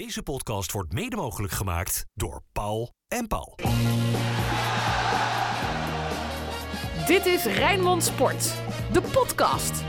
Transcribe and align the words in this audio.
Deze 0.00 0.22
podcast 0.22 0.72
wordt 0.72 0.92
mede 0.92 1.16
mogelijk 1.16 1.52
gemaakt 1.52 2.06
door 2.14 2.42
Paul 2.52 2.94
en 3.08 3.26
Paul. 3.26 3.58
Dit 7.06 7.26
is 7.26 7.44
Rijnmond 7.44 8.02
Sport, 8.04 8.54
de 8.92 9.00
podcast. 9.12 9.82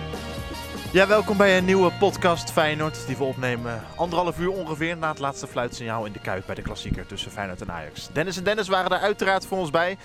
Ja, 0.93 1.07
welkom 1.07 1.37
bij 1.37 1.57
een 1.57 1.65
nieuwe 1.65 1.91
podcast 1.91 2.51
Feyenoord 2.51 3.07
die 3.07 3.17
we 3.17 3.23
opnemen 3.23 3.83
anderhalf 3.95 4.39
uur 4.39 4.51
ongeveer 4.51 4.97
na 4.97 5.09
het 5.09 5.19
laatste 5.19 5.47
fluitsignaal 5.47 6.05
in 6.05 6.11
de 6.11 6.19
Kuip 6.19 6.45
bij 6.45 6.55
de 6.55 6.61
klassieker 6.61 7.05
tussen 7.05 7.31
Feyenoord 7.31 7.61
en 7.61 7.71
Ajax. 7.71 8.09
Dennis 8.13 8.37
en 8.37 8.43
Dennis 8.43 8.67
waren 8.67 8.91
er 8.91 8.99
uiteraard 8.99 9.45
voor 9.45 9.57
ons 9.57 9.69
bij. 9.69 9.97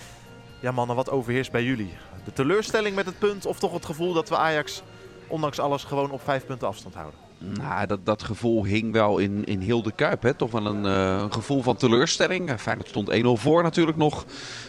Ja 0.61 0.73
mannen, 0.73 0.97
wat 0.97 1.11
overheerst 1.11 1.53
bij 1.53 1.65
jullie? 1.65 1.93
De 2.25 2.33
teleurstelling 2.33 2.97
met 2.97 3.07
het 3.07 3.19
punt 3.19 3.47
of 3.47 3.59
toch 3.59 3.73
het 3.73 3.85
gevoel 3.85 4.13
dat 4.13 4.29
we 4.29 4.37
Ajax 4.37 4.83
ondanks 5.27 5.59
alles 5.59 5.85
gewoon 5.85 6.11
op 6.11 6.23
vijf 6.23 6.47
punten 6.47 6.69
afstand 6.69 6.95
houden? 6.95 7.26
Nou, 7.55 7.87
dat, 7.87 8.07
dat 8.07 8.23
gevoel 8.23 8.65
hing 8.65 8.93
wel 8.93 9.19
in, 9.19 9.45
in 9.45 9.61
heel 9.61 9.83
de 9.83 9.93
Kuip. 9.93 10.23
Hè? 10.23 10.35
Toch 10.35 10.51
wel 10.51 10.67
een, 10.67 10.87
eh, 10.87 11.19
een 11.23 11.33
gevoel 11.33 11.63
van 11.63 11.77
teleurstelling. 11.77 12.51
Uh, 12.51 12.57
Feyenoord 12.57 12.89
stond 12.89 13.11
1-0 13.11 13.27
voor 13.43 13.63
natuurlijk 13.63 13.97
nog. 13.97 14.25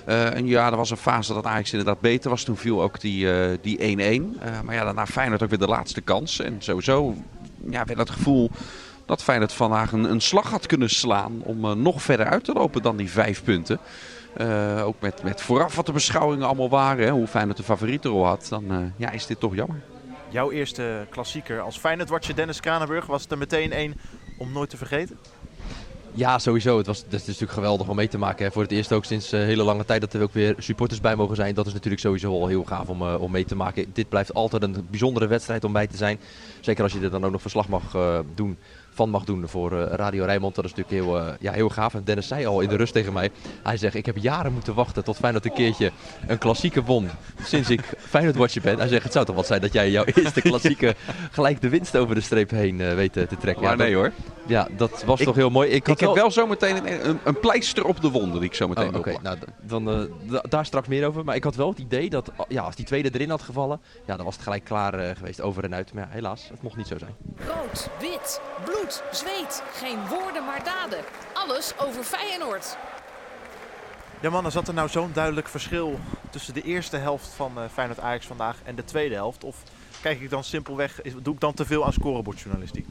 Uh, 0.08 0.36
en 0.36 0.48
ja, 0.48 0.72
er 0.72 0.78
was 0.78 0.90
een 0.90 0.98
fase 0.98 1.34
dat 1.34 1.46
Ajax 1.46 1.72
inderdaad 1.72 2.00
beter 2.00 2.30
was. 2.30 2.44
Toen 2.44 2.58
viel 2.58 2.82
ook 2.82 3.00
die 3.02 3.26
1-1. 3.26 3.60
die 3.62 4.00
maar 4.64 4.76
ja, 4.76 4.84
daarna 4.84 5.06
Feyenoord 5.06 5.44
ook 5.44 5.50
weer 5.50 5.60
de 5.60 5.68
laatste 5.68 6.02
kans. 6.02 6.40
En 6.40 6.56
sowieso 6.60 7.16
ja, 7.70 7.86
werd 7.86 8.00
het 8.00 8.10
gevoel 8.10 8.50
dat 9.06 9.24
Feyenoord 9.24 9.54
vandaag 9.54 9.92
een, 9.92 10.12
een 10.12 10.22
slag 10.22 10.50
had 10.50 10.66
kunnen 10.66 10.90
slaan... 10.90 11.42
om 11.44 11.82
nog 11.82 12.02
verder 12.02 12.26
uit 12.26 12.44
te 12.44 12.54
lopen 12.54 12.82
dan 12.82 12.98
die 12.98 13.12
vijf 13.12 13.44
punten. 13.44 13.80
ook 14.84 14.96
met, 15.00 15.24
met 15.24 15.42
vooraf 15.42 15.76
wat 15.76 15.86
de 15.86 15.92
beschouwingen 15.92 16.46
allemaal 16.46 16.70
waren. 16.70 17.06
Hè? 17.06 17.12
Hoe 17.12 17.28
Feyenoord 17.28 17.58
de 17.58 17.64
favorietenrol 17.64 18.26
had. 18.26 18.48
Dan 18.50 18.94
ja, 18.98 19.12
is 19.12 19.26
dit 19.26 19.40
toch 19.40 19.56
jammer. 19.56 19.82
Jouw 20.30 20.52
eerste 20.52 21.08
klassieker 21.10 21.60
als 21.60 21.78
Feyenoord-watcher 21.78 22.36
Dennis 22.36 22.60
Kranenburg. 22.60 23.06
Was 23.06 23.22
het 23.22 23.32
er 23.32 23.38
meteen 23.38 23.72
één 23.72 23.94
om 24.38 24.52
nooit 24.52 24.70
te 24.70 24.78
vergeten? 24.78 25.18
Ja, 26.14 26.40
sowieso. 26.40 26.78
Het, 26.78 26.88
was, 26.88 26.98
het 26.98 27.14
is 27.14 27.26
natuurlijk 27.26 27.52
geweldig 27.52 27.88
om 27.88 27.96
mee 27.96 28.08
te 28.08 28.18
maken. 28.18 28.46
Hè. 28.46 28.52
Voor 28.52 28.62
het 28.62 28.72
eerst 28.72 28.92
ook 28.92 29.06
sinds 29.06 29.34
uh, 29.34 29.40
hele 29.40 29.64
lange 29.64 29.86
tijd 29.86 30.02
dat 30.02 30.14
er 30.14 30.22
ook 30.22 30.34
weer 30.34 30.56
supporters 30.58 31.02
bij 31.02 31.16
mogen 31.16 31.36
zijn. 31.36 31.56
Dat 31.56 31.68
is 31.68 31.74
natuurlijk 31.74 32.02
sowieso 32.02 32.32
al 32.32 32.48
heel 32.48 32.64
gaaf 32.64 32.88
om, 32.88 33.02
uh, 33.02 33.22
om 33.22 33.32
mee 33.32 33.46
te 33.46 33.56
maken. 33.56 33.86
Dit 33.94 34.10
blijft 34.10 34.34
altijd 34.34 34.64
een 34.64 34.88
bijzondere 34.90 35.28
wedstrijd 35.28 35.64
om 35.64 35.74
bij 35.74 35.88
te 35.88 35.98
zijn. 35.98 36.20
Zeker 36.60 36.84
als 36.84 36.94
je 36.94 37.00
er 37.00 37.10
dan 37.10 37.26
ook 37.26 37.32
nog 37.32 37.42
verslag 37.42 37.68
mag 37.68 37.96
uh, 37.96 38.20
doen 38.36 38.58
van 38.98 39.10
mag 39.10 39.24
doen 39.24 39.48
voor 39.48 39.74
uh, 39.74 39.84
Radio 39.92 40.26
Rijnmond. 40.26 40.56
Dat 40.56 40.66
is 40.66 40.74
natuurlijk 40.74 41.04
heel, 41.04 41.20
uh, 41.20 41.34
ja, 41.40 41.52
heel 41.52 41.70
gaaf. 41.70 41.94
En 41.94 42.04
Dennis 42.04 42.28
zei 42.28 42.46
al 42.46 42.62
in 42.62 42.70
de 42.70 42.76
rust 42.76 42.94
tegen 42.94 43.14
mij. 43.14 43.32
Hij 43.64 43.78
zegt, 43.78 43.96
ik 43.96 44.06
heb 44.06 44.18
jaren 44.18 44.54
moeten 44.54 44.74
wachten 44.74 45.04
tot 45.04 45.18
Feyenoord 45.18 45.46
een 45.46 45.54
keertje 45.54 45.92
een 46.28 46.38
klassieke 46.38 46.84
won. 46.84 47.10
Sinds 47.44 47.70
ik 47.70 47.82
Feyenoord-watcher 47.98 48.62
ben. 48.62 48.78
Hij 48.78 48.88
zegt, 48.88 49.04
het 49.04 49.12
zou 49.12 49.26
toch 49.26 49.36
wat 49.36 49.48
zijn 49.48 49.62
dat 49.62 49.74
jij 49.74 49.92
jouw 49.92 50.06
eerste 50.14 50.42
klassieke 50.42 50.96
gelijk 51.32 51.62
de 51.62 51.70
winst 51.70 51.98
over 51.98 52.16
de 52.16 52.22
streep 52.22 52.50
heen 52.50 52.80
uh, 52.80 52.94
weet 52.94 53.14
te 53.14 53.28
trekken. 53.40 53.64
Maar 53.64 53.78
ja, 53.78 53.84
nee 53.84 53.96
hoor. 53.96 54.12
Ja, 54.48 54.68
dat 54.78 55.04
was 55.04 55.20
ik, 55.20 55.26
toch 55.26 55.36
heel 55.36 55.50
mooi. 55.50 55.70
Ik, 55.70 55.88
ik 55.88 56.00
heb 56.00 56.14
wel 56.14 56.32
zometeen 56.32 56.78
een, 56.78 57.10
een, 57.10 57.20
een, 57.24 57.40
pleister 57.40 57.86
op 57.86 58.02
de 58.02 58.10
wonden 58.10 58.40
die 58.40 58.50
ik 58.50 58.56
zo 58.56 58.68
meteen 58.68 58.90
oh, 58.90 59.00
Oké, 59.00 59.16
nou, 59.22 59.38
dan, 59.62 60.10
daar 60.50 60.66
straks 60.66 60.88
meer 60.88 61.08
over. 61.08 61.24
Maar 61.24 61.36
ik 61.36 61.44
had 61.44 61.56
wel 61.56 61.70
het 61.70 61.80
idee 61.80 62.10
dat 62.10 62.32
ja, 62.48 62.62
als 62.62 62.76
die 62.76 62.86
tweede 62.86 63.10
erin 63.14 63.30
had 63.30 63.42
gevallen, 63.42 63.82
ja, 64.06 64.16
dan 64.16 64.26
was 64.26 64.36
het 64.36 64.44
gelijk 64.44 64.64
klaar 64.64 65.16
geweest 65.16 65.42
over 65.42 65.64
en 65.64 65.76
uit. 65.76 65.94
Maar 65.94 66.04
ja, 66.04 66.10
helaas, 66.14 66.48
het 66.50 66.62
mocht 66.62 66.76
niet 66.76 66.88
zo 66.88 66.98
zijn. 66.98 67.16
Rood, 67.38 67.90
wit, 68.00 68.42
bloed, 68.66 69.04
zweet. 69.12 69.64
Geen 69.74 69.98
woorden, 70.10 70.46
maar 70.46 70.64
daden. 70.64 71.00
Alles 71.34 71.74
over 71.78 72.04
Feyenoord. 72.04 72.78
Ja 74.22 74.30
mannen, 74.30 74.52
zat 74.52 74.68
er 74.68 74.74
nou 74.74 74.90
zo'n 74.90 75.10
duidelijk 75.14 75.48
verschil 75.48 76.00
tussen 76.30 76.54
de 76.54 76.62
eerste 76.62 76.98
helft 76.98 77.28
van 77.28 77.52
uh, 77.58 77.64
Feyenoord 77.74 78.00
Ajax 78.00 78.26
vandaag 78.26 78.58
en 78.64 78.76
de 78.76 78.84
tweede 78.84 79.16
helft? 79.16 79.44
Of 79.44 79.64
kijk 80.02 80.22
ik 80.22 80.30
dan 80.30 80.44
simpelweg, 80.44 81.02
is, 81.02 81.14
doe 81.22 81.34
ik 81.34 81.40
dan 81.40 81.54
te 81.54 81.66
veel 81.66 81.86
aan 81.86 81.94
scorebordjournalistiek? 81.94 82.86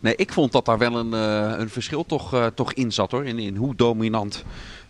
Nee, 0.00 0.16
ik 0.16 0.32
vond 0.32 0.52
dat 0.52 0.64
daar 0.64 0.78
wel 0.78 0.96
een, 0.96 1.12
uh, 1.12 1.58
een 1.58 1.70
verschil 1.70 2.06
toch, 2.06 2.34
uh, 2.34 2.46
toch 2.46 2.72
in 2.72 2.92
zat 2.92 3.10
hoor. 3.10 3.24
In, 3.24 3.38
in 3.38 3.56
hoe 3.56 3.74
dominant 3.74 4.44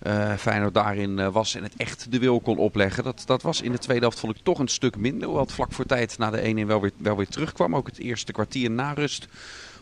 uh, 0.07 0.35
Feyenoord 0.35 0.75
daarin 0.75 1.31
was 1.31 1.55
en 1.55 1.63
het 1.63 1.77
echt 1.77 2.13
de 2.13 2.19
wil 2.19 2.41
kon 2.41 2.59
opleggen. 2.59 3.05
Dat, 3.05 3.23
dat 3.27 3.43
was 3.43 3.63
in 3.63 3.73
de 3.73 3.79
tweede 3.79 4.03
helft 4.03 4.21
vond 4.21 4.37
ik 4.37 4.43
toch 4.43 4.59
een 4.59 4.69
stuk 4.69 4.97
minder. 4.97 5.25
Hoewel 5.25 5.45
het 5.45 5.53
vlak 5.53 5.73
voor 5.73 5.85
tijd 5.85 6.19
na 6.19 6.31
de 6.31 6.65
1-1 6.65 6.67
wel 6.67 6.81
weer, 6.81 6.93
wel 6.97 7.17
weer 7.17 7.29
terugkwam. 7.29 7.77
Ook 7.77 7.87
het 7.87 7.99
eerste 7.99 8.33
kwartier 8.33 8.71
na 8.71 8.93
rust 8.93 9.29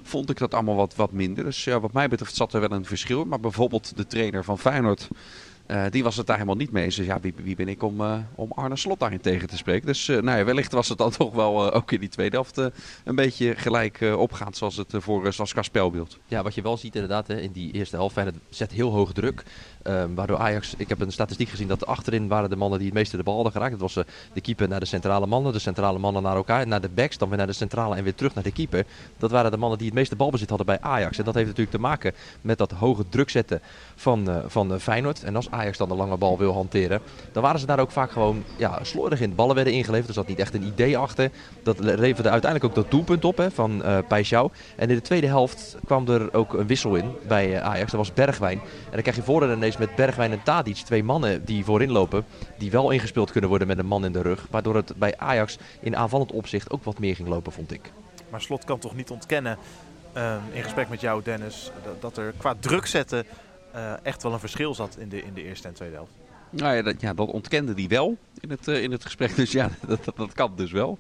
vond 0.03 0.31
ik 0.31 0.39
dat 0.39 0.55
allemaal 0.55 0.75
wat, 0.75 0.95
wat 0.95 1.13
minder. 1.13 1.45
Dus 1.45 1.65
ja, 1.65 1.81
wat 1.81 1.93
mij 1.93 2.09
betreft 2.09 2.35
zat 2.35 2.53
er 2.53 2.61
wel 2.61 2.73
een 2.73 2.85
verschil. 2.85 3.25
Maar 3.25 3.41
bijvoorbeeld 3.41 3.97
de 3.97 4.07
trainer 4.07 4.45
van 4.45 4.59
Feyenoord, 4.59 5.09
uh, 5.67 5.85
die 5.91 6.03
was 6.03 6.17
het 6.17 6.27
daar 6.27 6.37
helemaal 6.37 6.57
niet 6.57 6.71
mee. 6.71 6.85
Dus 6.85 6.97
ja, 6.97 7.21
wie, 7.21 7.35
wie 7.37 7.57
ben 7.57 7.69
ik 7.69 7.83
om, 7.83 8.01
uh, 8.01 8.17
om 8.35 8.53
Arne 8.53 8.77
Slot 8.77 9.01
daarin 9.01 9.21
tegen 9.21 9.49
te 9.49 9.57
spreken. 9.57 9.87
Dus 9.87 10.09
uh, 10.09 10.21
nou 10.21 10.39
ja, 10.39 10.45
wellicht 10.45 10.73
was 10.73 10.89
het 10.89 10.99
dan 10.99 11.11
toch 11.19 11.35
wel 11.35 11.73
ook 11.73 11.93
in 11.93 12.01
die 12.01 12.09
tweede 12.09 12.37
helft 12.37 12.57
een 13.05 13.15
beetje 13.15 13.55
gelijk 13.57 14.01
opgaand 14.17 14.57
zoals 14.57 14.77
het 14.77 14.93
voor 14.97 15.33
zoals 15.33 15.53
qua 15.53 15.63
spelbeeld. 15.63 16.19
Ja, 16.27 16.43
wat 16.43 16.55
je 16.55 16.63
wel 16.63 16.77
ziet 16.77 16.95
inderdaad 16.95 17.27
hè, 17.27 17.41
in 17.41 17.53
die 17.53 17.73
eerste 17.73 17.97
helft, 17.97 18.13
Feyenoord 18.15 18.39
zet 18.49 18.73
heel 18.73 18.91
hoog 18.91 19.13
druk. 19.13 19.43
Um, 19.87 20.15
waardoor 20.15 20.39
Ajax, 20.39 20.75
ik 20.77 20.89
heb 20.89 21.01
een 21.01 21.13
statistiek 21.13 21.49
gezien 21.49 21.69
dat 21.69 21.87
achterin 21.87 22.29
waren 22.29 22.51
de 22.51 22.57
mannen 22.57 22.79
die 22.79 22.89
het 22.89 22.97
meeste 22.97 23.17
de 23.17 23.23
bal 23.23 23.35
hadden 23.35 23.53
geraakt. 23.53 23.71
Dat 23.71 23.81
was 23.81 23.97
uh, 23.97 24.05
de 24.33 24.41
keeper 24.41 24.69
naar 24.69 24.81
de 24.81 24.87
centrale 24.87 25.27
mannen, 25.27 25.53
de 25.53 25.59
centrale 25.59 25.99
mannen 25.99 26.23
naar 26.23 26.37
elkaar, 26.37 26.67
naar 26.67 26.81
de 26.81 26.89
backs, 26.89 27.19
dan 27.19 27.29
weer 27.29 27.39
naar 27.39 27.47
de 27.47 27.53
centrale 27.53 27.97
en 27.97 28.05
weer 28.05 28.15
terug 28.15 28.35
naar 28.35 28.45
de 28.45 28.53
keeper. 28.53 28.85
Dat 29.19 29.31
waren 29.31 29.51
de 29.51 29.57
mannen 29.57 29.79
die 29.79 29.87
het 29.87 29.97
meeste 29.97 30.17
balbezit 30.17 30.49
hadden 30.49 30.67
bij 30.67 30.81
Ajax. 30.81 31.19
En 31.19 31.25
dat 31.25 31.35
heeft 31.35 31.47
natuurlijk 31.47 31.77
te 31.77 31.83
maken 31.83 32.13
met 32.41 32.59
dat 32.59 32.71
hoge 32.71 33.05
druk 33.09 33.31
zetten 33.31 33.61
van, 33.95 34.31
uh, 34.31 34.37
van 34.47 34.73
uh, 34.73 34.79
Feyenoord. 34.79 35.25
En 35.25 35.37
als 35.37 35.51
Ajax 35.51 35.79
dan 35.79 35.89
de 35.89 35.95
lange 35.95 36.17
bal 36.17 36.39
wil 36.39 36.53
hanteren, 36.53 37.01
dan 37.33 37.43
waren 37.43 37.61
ze 37.61 37.67
daar 37.67 37.81
ook 37.81 37.91
vaak 37.91 38.11
gewoon 38.11 38.45
ja, 38.57 38.79
slordig 38.83 39.21
in. 39.21 39.35
Ballen 39.35 39.55
werden 39.55 39.73
ingeleverd, 39.73 40.09
er 40.09 40.15
zat 40.15 40.29
niet 40.29 40.39
echt 40.39 40.55
een 40.55 40.67
idee 40.67 40.99
achter. 40.99 41.31
Dat 41.63 41.79
leverde 41.79 42.31
uiteindelijk 42.31 42.65
ook 42.65 42.83
dat 42.83 42.91
doelpunt 42.91 43.25
op 43.25 43.37
hè, 43.37 43.51
van 43.51 43.83
uh. 43.85 43.99
En 44.77 44.89
in 44.89 44.95
de 44.95 45.01
tweede 45.01 45.27
helft 45.27 45.77
kwam 45.85 46.09
er 46.09 46.35
ook 46.35 46.53
een 46.53 46.67
wissel 46.67 46.95
in 46.95 47.13
bij 47.29 47.63
Ajax. 47.63 47.91
Dat 47.91 48.01
was 48.01 48.13
Bergwijn. 48.13 48.59
En 48.59 48.91
dan 48.91 49.03
krijg 49.03 49.17
je 49.17 49.23
voordeel 49.23 49.51
met 49.77 49.95
Bergwijn 49.95 50.33
en 50.33 50.43
Tadic, 50.43 50.77
twee 50.77 51.05
mannen 51.05 51.45
die 51.45 51.65
voorin 51.65 51.91
lopen, 51.91 52.25
die 52.59 52.71
wel 52.71 52.91
ingespeeld 52.91 53.31
kunnen 53.31 53.51
worden 53.51 53.69
met 53.69 53.79
een 53.79 53.87
man 53.87 54.05
in 54.05 54.13
de 54.13 54.23
rug. 54.23 54.47
Waardoor 54.51 54.77
het 54.77 54.97
bij 54.97 55.17
Ajax 55.17 55.59
in 55.81 55.97
aanvallend 55.97 56.33
opzicht 56.33 56.71
ook 56.71 56.85
wat 56.85 56.99
meer 56.99 57.15
ging 57.15 57.29
lopen, 57.29 57.53
vond 57.53 57.73
ik. 57.73 57.93
Maar 58.31 58.41
Slot 58.41 58.65
kan 58.65 58.79
toch 58.79 58.97
niet 58.97 59.11
ontkennen, 59.11 59.59
uh, 60.17 60.37
in 60.53 60.63
gesprek 60.63 60.89
met 60.89 61.01
jou 61.01 61.23
Dennis, 61.23 61.71
dat, 61.85 62.01
dat 62.01 62.17
er 62.17 62.35
qua 62.37 62.55
druk 62.61 62.87
zetten 62.87 63.25
uh, 63.75 63.93
echt 64.03 64.23
wel 64.23 64.33
een 64.33 64.41
verschil 64.41 64.75
zat 64.75 64.97
in 64.99 65.09
de, 65.09 65.23
in 65.23 65.35
de 65.35 65.43
eerste 65.43 65.69
en 65.69 65.75
tweede 65.75 65.95
helft. 65.95 66.13
Nou 66.51 66.75
ja, 66.75 66.83
dat, 66.83 67.01
ja, 67.01 67.15
dat 67.15 67.29
ontkende 67.29 67.73
hij 67.73 67.89
wel 67.89 68.17
in 68.41 68.51
het, 68.51 68.69
uh, 68.69 68.83
in 68.83 68.91
het 68.93 69.05
gesprek. 69.05 69.37
Dus 69.45 69.53
ja, 69.53 69.71
dat, 69.87 70.05
dat, 70.05 70.17
dat, 70.17 70.33
kan 70.33 70.53
dus 70.57 70.73
wel. 70.73 70.99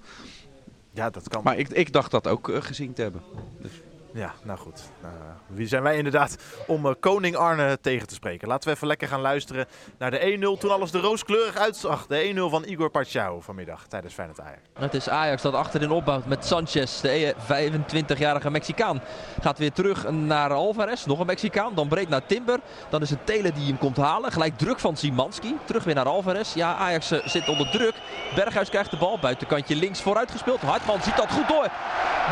Ja, 0.91 1.11
dat 1.11 1.29
kan. 1.29 1.41
Maar 1.45 1.59
ik, 1.59 1.69
ik 1.69 1.93
dacht 1.93 2.11
dat 2.11 2.29
ook 2.29 2.51
gezien 2.53 2.93
te 2.93 3.03
hebben. 3.03 3.23
Dus. 3.61 3.73
Ja, 4.14 4.32
nou 4.42 4.58
goed. 4.58 4.82
Uh, 5.02 5.08
wie 5.47 5.66
zijn 5.66 5.82
wij 5.82 5.97
inderdaad 5.97 6.36
om 6.66 6.86
uh, 6.86 6.92
koning 7.00 7.36
Arne 7.36 7.78
tegen 7.80 8.06
te 8.06 8.14
spreken? 8.14 8.48
Laten 8.48 8.69
we 8.69 8.75
even 8.75 8.86
lekker 8.86 9.08
gaan 9.08 9.20
luisteren 9.20 9.66
naar 9.98 10.10
de 10.10 10.56
1-0 10.56 10.60
toen 10.60 10.70
alles 10.70 10.92
er 10.92 11.00
rooskleurig 11.00 11.56
uitzag. 11.56 12.06
De 12.06 12.32
1-0 12.36 12.50
van 12.50 12.64
Igor 12.64 12.91
Pachau 12.91 13.42
vanmiddag 13.42 13.86
tijdens 13.86 14.14
Feyenoord 14.14 14.41
Ajax. 14.41 14.60
Het 14.78 14.94
is 14.94 15.08
Ajax 15.08 15.42
dat 15.42 15.54
achterin 15.54 15.91
opbouwt 15.91 16.26
met 16.26 16.44
Sanchez. 16.44 17.00
De 17.00 17.34
25-jarige 17.38 18.50
Mexicaan 18.50 19.00
gaat 19.41 19.58
weer 19.58 19.72
terug 19.72 20.10
naar 20.10 20.52
Alvarez. 20.52 21.04
Nog 21.04 21.19
een 21.19 21.26
Mexicaan. 21.26 21.75
Dan 21.75 21.88
breed 21.88 22.08
naar 22.08 22.26
Timber. 22.26 22.58
Dan 22.91 23.02
is 23.02 23.10
het 23.10 23.26
Telen 23.26 23.54
die 23.54 23.66
hem 23.66 23.78
komt 23.78 23.96
halen. 23.96 24.32
Gelijk 24.32 24.58
druk 24.58 24.78
van 24.78 24.96
Simanski. 24.96 25.56
Terug 25.64 25.84
weer 25.84 25.94
naar 25.94 26.08
Alvarez. 26.08 26.54
Ja, 26.54 26.75
Ajax 26.75 27.12
uh, 27.12 27.26
zit 27.26 27.48
onder 27.48 27.70
druk. 27.70 27.94
Berghuis 28.34 28.69
krijgt 28.69 28.91
de 28.91 28.96
bal. 28.96 29.19
Buitenkantje 29.19 29.76
links 29.76 30.02
vooruit 30.02 30.31
gespeeld. 30.31 30.60
Hartman 30.60 31.02
ziet 31.02 31.16
dat 31.16 31.32
goed 31.32 31.48
door. 31.48 31.69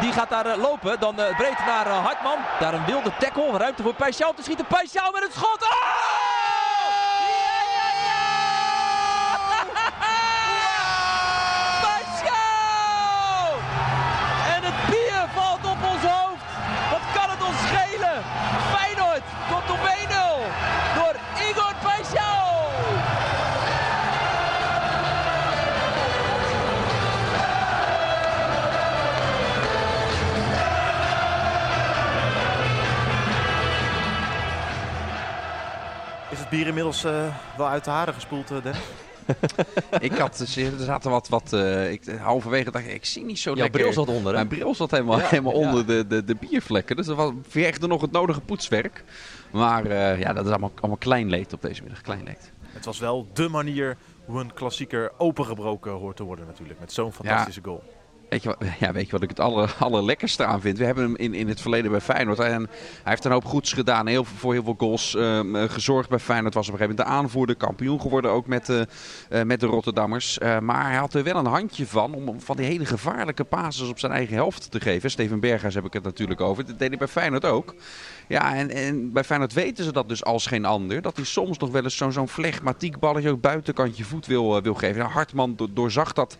Die 0.00 0.12
gaat 0.12 0.30
daar 0.30 0.58
lopen. 0.58 1.00
Dan 1.00 1.14
breed 1.14 1.58
naar 1.66 1.71
naar 1.72 1.86
uh, 1.86 2.04
Hartman. 2.04 2.38
Daar 2.60 2.74
een 2.74 2.84
wilde 2.84 3.12
tackle. 3.18 3.58
Ruimte 3.58 3.82
voor 3.82 3.94
Peixau 3.94 4.34
te 4.36 4.42
schieten. 4.42 4.66
Peixau 4.66 5.12
met 5.12 5.22
het 5.22 5.32
schot. 5.32 5.62
Oh! 5.62 6.21
Bier 36.52 36.66
inmiddels 36.66 37.04
uh, 37.04 37.36
wel 37.56 37.68
uit 37.68 37.84
de 37.84 37.90
haren 37.90 38.14
gespoeld, 38.14 38.50
uh, 38.50 38.62
Dennis? 38.62 38.82
ik 40.00 40.12
had, 40.12 40.38
er 40.38 40.84
zaten 40.84 41.10
wat, 41.10 41.28
wat 41.28 41.52
uh, 41.52 41.90
ik, 41.90 42.04
halverwege 42.20 42.70
dacht 42.70 42.84
ik, 42.84 42.92
ik 42.92 43.04
zie 43.04 43.24
niet 43.24 43.38
zo 43.38 43.50
Jouw 43.50 43.62
lekker. 43.62 43.80
bril 43.80 43.92
zat 43.92 44.08
onder, 44.08 44.26
hè? 44.26 44.32
Mijn 44.32 44.48
bril 44.48 44.74
zat 44.74 44.90
helemaal, 44.90 45.18
Ja, 45.18 45.26
helemaal 45.28 45.60
ja. 45.60 45.66
onder 45.66 45.86
de, 45.86 46.06
de, 46.06 46.24
de 46.24 46.34
biervlekken. 46.34 46.96
Dus 46.96 47.06
er 47.06 47.14
was, 47.14 47.32
vergde 47.48 47.86
nog 47.86 48.00
het 48.00 48.10
nodige 48.10 48.40
poetswerk. 48.40 49.04
Maar 49.50 49.86
uh, 49.86 50.20
ja, 50.20 50.32
dat 50.32 50.44
is 50.44 50.50
allemaal, 50.50 50.72
allemaal 50.74 50.96
klein 50.96 51.28
leed 51.28 51.52
op 51.52 51.62
deze 51.62 51.82
middag. 51.82 52.00
Klein 52.00 52.24
leed. 52.24 52.52
Het 52.60 52.84
was 52.84 52.98
wel 52.98 53.26
dé 53.32 53.48
manier 53.48 53.96
hoe 54.24 54.40
een 54.40 54.54
klassieker 54.54 55.12
opengebroken 55.18 55.92
hoort 55.92 56.16
te 56.16 56.22
worden 56.22 56.46
natuurlijk. 56.46 56.80
Met 56.80 56.92
zo'n 56.92 57.12
fantastische 57.12 57.60
goal. 57.64 57.82
Weet 58.32 58.42
je, 58.42 58.48
wat, 58.48 58.68
ja, 58.80 58.92
weet 58.92 59.06
je 59.06 59.12
wat 59.12 59.22
ik 59.22 59.28
het 59.28 59.40
aller, 59.40 59.74
allerlekkerste 59.78 60.44
aan 60.44 60.60
vind? 60.60 60.78
We 60.78 60.84
hebben 60.84 61.04
hem 61.04 61.16
in, 61.16 61.34
in 61.34 61.48
het 61.48 61.60
verleden 61.60 61.90
bij 61.90 62.00
Feyenoord. 62.00 62.38
En 62.38 62.60
hij 62.62 62.68
heeft 63.02 63.24
een 63.24 63.32
hoop 63.32 63.44
goeds 63.44 63.72
gedaan. 63.72 64.06
Heel, 64.06 64.24
voor 64.24 64.52
heel 64.52 64.62
veel 64.62 64.74
goals 64.78 65.14
ehm, 65.14 65.56
eh, 65.56 65.68
gezorgd 65.68 66.08
bij 66.08 66.18
Feyenoord. 66.18 66.54
Was 66.54 66.68
op 66.68 66.72
een 66.72 66.78
gegeven 66.78 66.96
moment 66.96 67.16
de 67.16 67.22
aanvoerder. 67.22 67.56
Kampioen 67.56 68.00
geworden 68.00 68.30
ook 68.30 68.46
met, 68.46 68.68
uh, 68.68 69.42
met 69.42 69.60
de 69.60 69.66
Rotterdammers. 69.66 70.38
maar 70.38 70.86
hij 70.86 70.96
had 70.96 71.14
er 71.14 71.22
wel 71.22 71.36
een 71.36 71.46
handje 71.46 71.86
van. 71.86 72.14
Om 72.14 72.40
van 72.40 72.56
die 72.56 72.66
hele 72.66 72.84
gevaarlijke 72.84 73.44
passes 73.44 73.88
op 73.88 73.98
zijn 73.98 74.12
eigen 74.12 74.34
helft 74.34 74.70
te 74.70 74.80
geven. 74.80 75.10
Steven 75.10 75.40
Berghuis 75.40 75.74
heb 75.74 75.84
ik 75.84 75.92
het 75.92 76.02
natuurlijk 76.02 76.40
over. 76.40 76.66
Dat 76.66 76.78
deed 76.78 76.88
hij 76.88 76.98
bij 76.98 77.08
Feyenoord 77.08 77.44
ook. 77.44 77.74
Ja, 78.28 78.54
en, 78.54 78.70
en 78.70 79.12
bij 79.12 79.24
Feyenoord 79.24 79.52
weten 79.52 79.84
ze 79.84 79.92
dat 79.92 80.08
dus 80.08 80.24
als 80.24 80.46
geen 80.46 80.64
ander. 80.64 81.02
Dat 81.02 81.16
hij 81.16 81.24
soms 81.24 81.58
nog 81.58 81.70
wel 81.70 81.82
eens 81.84 81.96
zo'n 81.96 82.12
zo'n 82.12 82.28
flegmatiek 82.28 82.98
balletje 82.98 83.30
ook 83.30 83.40
buitenkantje 83.40 84.04
voet 84.04 84.26
wil, 84.26 84.62
wil 84.62 84.74
geven. 84.74 85.04
Hartman 85.04 85.56
doorzag 85.72 86.12
dat 86.12 86.38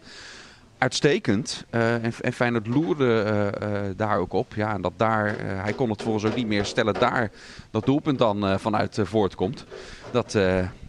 uitstekend. 0.83 1.65
Uh, 1.71 1.95
en, 1.95 2.13
en 2.21 2.33
Feyenoord 2.33 2.67
loerde 2.67 3.25
uh, 3.63 3.69
uh, 3.69 3.81
daar 3.97 4.19
ook 4.19 4.33
op. 4.33 4.55
Ja, 4.55 4.75
en 4.75 4.83
dat 4.83 4.93
daar, 4.97 5.35
hij 5.39 5.73
kon 5.73 5.91
het 5.91 6.03
volgens 6.03 6.25
ook 6.25 6.35
niet 6.35 6.47
meer 6.47 6.65
stellen, 6.65 6.95
daar 6.95 7.31
dat 7.71 7.85
doelpunt 7.85 8.19
dan 8.19 8.61
vanuit 8.61 8.99
voortkomt. 9.03 9.65
Dat, 10.13 10.33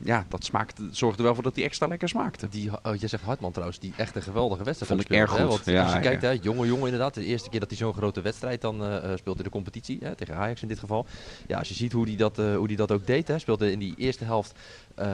ja, 0.04 0.26
dat 0.30 0.46
smaakt, 0.46 0.80
zorgde 0.92 1.24
wel 1.24 1.34
voor 1.34 1.44
dat 1.44 1.56
hij 1.56 1.64
extra 1.64 1.88
lekker 1.88 2.10
smaakte. 2.10 2.50
Die, 2.50 2.72
oh, 2.84 2.96
je 2.96 3.08
zegt 3.08 3.24
Hartman 3.24 3.52
trouwens, 3.52 3.80
die 3.80 3.94
echt 3.98 4.16
een 4.16 4.22
geweldige 4.22 4.64
wedstrijd 4.64 4.92
Vond 4.92 5.12
ik 5.12 5.18
erg 5.18 5.30
goed. 5.30 5.40
Hè? 5.40 5.48
Want 5.48 5.66
ja, 5.66 5.84
als 5.84 5.94
je 5.94 6.00
kijkt, 6.00 6.22
hè, 6.22 6.38
jonge 6.42 6.66
jongen 6.68 6.86
inderdaad. 6.86 7.14
De 7.14 7.26
eerste 7.26 7.50
keer 7.50 7.60
dat 7.60 7.70
hij 7.70 7.78
zo'n 7.78 7.94
grote 7.94 8.22
wedstrijd 8.22 8.62
dan 8.62 9.02
speelt 9.16 9.38
in 9.38 9.44
de 9.44 9.50
competitie. 9.50 9.98
Hè, 10.02 10.16
tegen 10.16 10.36
Ajax 10.36 10.62
in 10.62 10.68
dit 10.68 10.80
geval. 10.80 11.06
Ja, 11.48 11.58
als 11.58 11.68
je 11.68 11.74
ziet 11.74 11.92
hoe 11.92 12.08
hij 12.08 12.16
dat, 12.16 12.38
hoe 12.38 12.68
die 12.68 12.78
dat 12.78 12.92
ook 12.92 13.08
deed. 13.08 13.28
Hè, 13.28 13.40
speelde 13.40 13.72
in 13.72 13.80
die 13.80 13.94
eerste 13.98 14.24
helft 14.24 14.54
uh, 15.00 15.06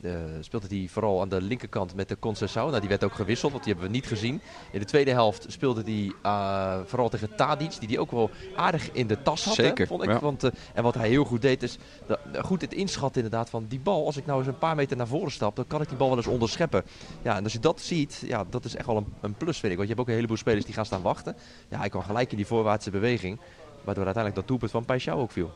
uh, 0.00 0.12
speelde 0.40 0.66
hij 0.68 0.88
vooral 0.90 1.20
aan 1.20 1.28
de 1.28 1.42
linkerkant 1.42 1.94
met 1.94 2.08
de 2.08 2.18
Concessao. 2.18 2.68
Nou, 2.68 2.80
die 2.80 2.88
werd 2.88 3.04
ook 3.04 3.14
gewisseld, 3.14 3.52
want 3.52 3.64
die 3.64 3.72
hebben 3.72 3.90
we 3.90 3.96
niet 3.96 4.06
gezien. 4.06 4.40
In 4.70 4.78
de 4.78 4.84
tweede 4.84 5.10
helft 5.10 5.44
speelde 5.48 5.82
hij 5.82 6.12
uh, 6.22 6.80
vooral 6.86 7.08
tegen 7.08 7.36
Tadic, 7.36 7.78
die 7.78 7.88
die 7.88 8.00
ook 8.00 8.10
wel 8.10 8.30
aardig 8.56 8.92
in 8.92 9.06
de 9.06 9.22
tas 9.22 9.44
had. 9.44 9.54
Zeker, 9.54 9.78
hè, 9.78 9.86
vond 9.86 10.02
ik. 10.02 10.08
Ja. 10.08 10.18
Want, 10.20 10.50
en 10.74 10.82
wat 10.82 10.94
hij 10.94 11.08
heel 11.08 11.24
goed 11.24 11.42
deed 11.42 11.62
is 11.62 11.78
de, 12.06 12.18
goed 12.42 12.60
het 12.60 12.74
inschatten 12.74 13.30
inderdaad 13.32 13.50
van 13.50 13.66
die 13.68 13.80
bal. 13.80 14.06
Als 14.06 14.16
ik 14.16 14.26
nou 14.26 14.38
eens 14.38 14.48
een 14.48 14.58
paar 14.58 14.74
meter 14.74 14.96
naar 14.96 15.06
voren 15.06 15.32
stap, 15.32 15.56
dan 15.56 15.66
kan 15.66 15.82
ik 15.82 15.88
die 15.88 15.96
bal 15.96 16.08
wel 16.08 16.16
eens 16.16 16.26
onderscheppen. 16.26 16.84
Ja, 17.22 17.36
en 17.36 17.44
als 17.44 17.52
je 17.52 17.58
dat 17.58 17.80
ziet, 17.80 18.22
ja, 18.26 18.44
dat 18.50 18.64
is 18.64 18.76
echt 18.76 18.86
wel 18.86 18.96
een, 18.96 19.14
een 19.20 19.34
plus 19.34 19.58
vind 19.58 19.72
ik. 19.72 19.78
Want 19.78 19.88
je 19.88 19.94
hebt 19.94 20.00
ook 20.00 20.08
een 20.08 20.14
heleboel 20.14 20.36
spelers 20.36 20.64
die 20.64 20.74
gaan 20.74 20.86
staan 20.86 21.02
wachten. 21.02 21.36
Ja, 21.68 21.78
hij 21.78 21.88
kwam 21.88 22.02
gelijk 22.02 22.30
in 22.30 22.36
die 22.36 22.46
voorwaartse 22.46 22.90
beweging. 22.90 23.40
Waardoor 23.84 24.04
uiteindelijk 24.04 24.34
dat 24.34 24.48
doelpunt 24.48 24.70
van 24.70 24.84
Paixão 24.84 25.18
ook 25.18 25.32
viel 25.32 25.50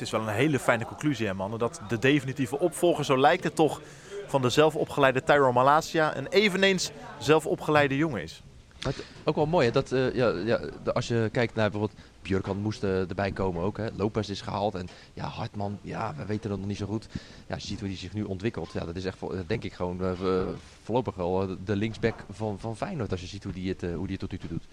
het 0.00 0.08
is 0.08 0.14
wel 0.18 0.28
een 0.28 0.34
hele 0.34 0.58
fijne 0.58 0.84
conclusie, 0.84 1.26
hè, 1.26 1.34
mannen. 1.34 1.58
Dat 1.58 1.80
de 1.88 1.98
definitieve 1.98 2.58
opvolger, 2.58 3.04
zo 3.04 3.18
lijkt 3.18 3.44
het 3.44 3.54
toch, 3.54 3.80
van 4.26 4.42
de 4.42 4.48
zelfopgeleide 4.48 5.22
Tyro 5.22 5.52
Malasia 5.52 6.16
een 6.16 6.26
eveneens 6.26 6.90
zelfopgeleide 7.18 7.96
jongen 7.96 8.22
is. 8.22 8.42
Maar 8.82 8.94
ook 9.24 9.34
wel 9.34 9.46
mooi, 9.46 9.66
hè? 9.66 9.72
Dat, 9.72 9.90
uh, 9.90 10.14
ja, 10.14 10.28
ja, 10.28 10.60
als 10.92 11.08
je 11.08 11.28
kijkt 11.32 11.54
naar 11.54 11.70
bijvoorbeeld 11.70 12.00
Björkan 12.22 12.56
moest 12.56 12.84
uh, 12.84 13.08
erbij 13.08 13.32
komen 13.32 13.62
ook. 13.62 13.76
Hè. 13.76 13.88
Lopez 13.96 14.28
is 14.28 14.40
gehaald 14.40 14.74
en 14.74 14.88
ja, 15.14 15.26
Hartman, 15.26 15.78
ja, 15.82 16.14
we 16.16 16.26
weten 16.26 16.50
dat 16.50 16.58
nog 16.58 16.68
niet 16.68 16.76
zo 16.76 16.86
goed. 16.86 17.08
Ja, 17.46 17.54
je 17.54 17.60
ziet 17.60 17.80
hoe 17.80 17.88
hij 17.88 17.96
zich 17.96 18.12
nu 18.12 18.22
ontwikkelt, 18.22 18.72
ja, 18.72 18.84
dat 18.84 18.96
is 18.96 19.04
echt, 19.04 19.18
denk 19.46 19.64
ik 19.64 19.72
gewoon 19.72 19.98
uh, 20.00 20.40
voorlopig 20.82 21.14
wel 21.14 21.56
de 21.64 21.76
linksback 21.76 22.24
van, 22.30 22.58
van 22.58 22.76
Feyenoord. 22.76 23.10
Als 23.10 23.20
je 23.20 23.26
ziet 23.26 23.44
hoe 23.44 23.52
die 23.52 23.68
het, 23.68 23.80
hoe 23.80 24.06
die 24.06 24.10
het 24.10 24.18
tot 24.18 24.30
nu 24.30 24.38
toe 24.38 24.48
doet. 24.48 24.64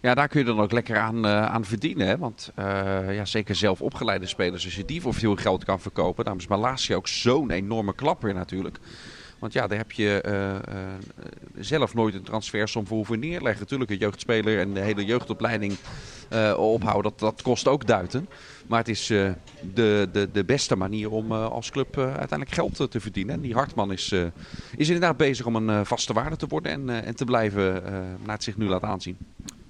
Ja, 0.00 0.14
daar 0.14 0.28
kun 0.28 0.40
je 0.40 0.46
dan 0.46 0.60
ook 0.60 0.72
lekker 0.72 0.98
aan, 0.98 1.26
aan 1.26 1.64
verdienen. 1.64 2.06
Hè? 2.06 2.18
Want 2.18 2.52
ja, 3.10 3.24
zeker 3.24 3.54
zelf 3.54 3.82
opgeleide 3.82 4.26
spelers, 4.26 4.64
als 4.64 4.76
je 4.76 4.84
die 4.84 5.00
voor 5.00 5.14
veel 5.14 5.36
geld 5.36 5.64
kan 5.64 5.80
verkopen. 5.80 6.24
Daarom 6.24 6.42
is 6.42 6.48
Malasia 6.48 6.96
ook 6.96 7.08
zo'n 7.08 7.50
enorme 7.50 7.94
klapper 7.94 8.34
natuurlijk. 8.34 8.78
Want 9.38 9.52
ja, 9.52 9.66
daar 9.66 9.78
heb 9.78 9.92
je 9.92 10.24
uh, 10.26 11.62
zelf 11.62 11.94
nooit 11.94 12.14
een 12.14 12.22
transfersom 12.22 12.86
voor 12.86 12.96
hoeven 12.96 13.18
neerleggen. 13.18 13.60
Natuurlijk, 13.60 13.90
een 13.90 13.98
jeugdspeler 13.98 14.60
en 14.60 14.74
de 14.74 14.80
hele 14.80 15.04
jeugdopleiding 15.04 15.76
ophouden, 16.56 17.02
dat, 17.02 17.18
dat 17.18 17.42
kost 17.42 17.68
ook 17.68 17.86
duiten. 17.86 18.28
Maar 18.66 18.78
het 18.78 18.88
is 18.88 19.06
de, 19.06 19.34
de, 19.74 20.28
de 20.32 20.44
beste 20.44 20.76
manier 20.76 21.10
om 21.10 21.32
als 21.32 21.70
club 21.70 21.98
uiteindelijk 21.98 22.50
geld 22.50 22.90
te 22.90 23.00
verdienen. 23.00 23.34
En 23.34 23.40
die 23.40 23.54
Hartman 23.54 23.92
is, 23.92 24.12
is 24.76 24.86
inderdaad 24.86 25.16
bezig 25.16 25.46
om 25.46 25.56
een 25.56 25.86
vaste 25.86 26.12
waarde 26.12 26.36
te 26.36 26.46
worden 26.46 26.72
en, 26.72 27.04
en 27.04 27.16
te 27.16 27.24
blijven 27.24 27.82
naar 28.24 28.34
het 28.34 28.42
zich 28.44 28.56
nu 28.56 28.68
laat 28.68 28.82
aanzien. 28.82 29.16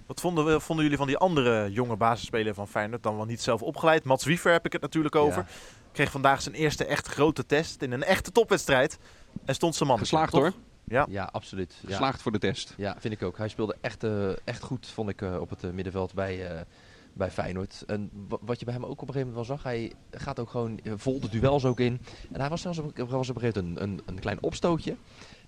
Wat 0.07 0.21
vonden, 0.21 0.61
vonden 0.61 0.85
jullie 0.85 0.99
van 0.99 1.07
die 1.07 1.17
andere 1.17 1.73
jonge 1.73 1.97
basisspeler 1.97 2.55
van 2.55 2.69
Feyenoord? 2.69 3.03
Dan 3.03 3.17
wel 3.17 3.25
niet 3.25 3.41
zelf 3.41 3.63
opgeleid. 3.63 4.05
Mats 4.05 4.25
Wiever 4.25 4.53
heb 4.53 4.67
ik 4.67 4.73
het 4.73 4.83
natuurlijk 4.83 5.15
over. 5.15 5.47
Ja. 5.49 5.55
Kreeg 5.97 6.11
vandaag 6.11 6.43
zijn 6.43 6.55
eerste 6.55 6.85
echt 6.85 7.07
grote 7.07 7.47
test 7.47 7.83
in 7.83 7.93
een 7.93 8.03
echte 8.03 8.33
topwedstrijd. 8.33 8.99
En 9.45 9.55
stond 9.55 9.75
zijn 9.75 9.89
man. 9.89 9.99
Geslaagd 9.99 10.33
hoor. 10.33 10.53
Ja, 10.85 11.07
ja 11.11 11.29
absoluut. 11.33 11.75
Geslaagd 11.87 12.17
ja. 12.17 12.23
voor 12.23 12.33
de 12.33 12.39
test. 12.39 12.75
Ja, 12.77 12.97
vind 12.99 13.15
ik 13.15 13.23
ook. 13.23 13.39
Hij 13.39 13.49
speelde 13.49 13.77
echt, 13.81 14.05
uh, 14.05 14.29
echt 14.45 14.63
goed, 14.63 14.87
vond 14.87 15.09
ik, 15.09 15.21
uh, 15.21 15.41
op 15.41 15.51
het 15.51 15.65
uh, 15.65 15.71
middenveld 15.71 16.15
bij, 16.15 16.65
bij 17.13 17.31
Feyenoord. 17.31 17.85
En 17.87 18.11
wat 18.29 18.59
je 18.59 18.65
bij 18.65 18.75
hem 18.75 18.85
ook 18.85 19.03
op 19.03 19.09
een 19.09 19.15
gegeven 19.15 19.29
moment 19.29 19.47
wel 19.47 19.57
zag, 19.57 19.63
hij 19.63 19.93
gaat 20.11 20.41
ook 20.41 20.51
gewoon 20.51 20.81
vol 20.97 21.21
de 21.21 21.29
duels 21.29 21.65
ook 21.65 21.81
in. 21.81 22.01
En 22.33 22.41
hij 22.41 22.49
was 22.49 22.61
zelfs 22.61 22.79
op, 22.79 22.99
was 22.99 23.29
op 23.29 23.35
een 23.35 23.41
gegeven 23.41 23.65
moment 23.65 23.81
een, 23.81 23.89
een, 23.89 24.01
een 24.07 24.21
klein 24.21 24.43
opstootje. 24.43 24.97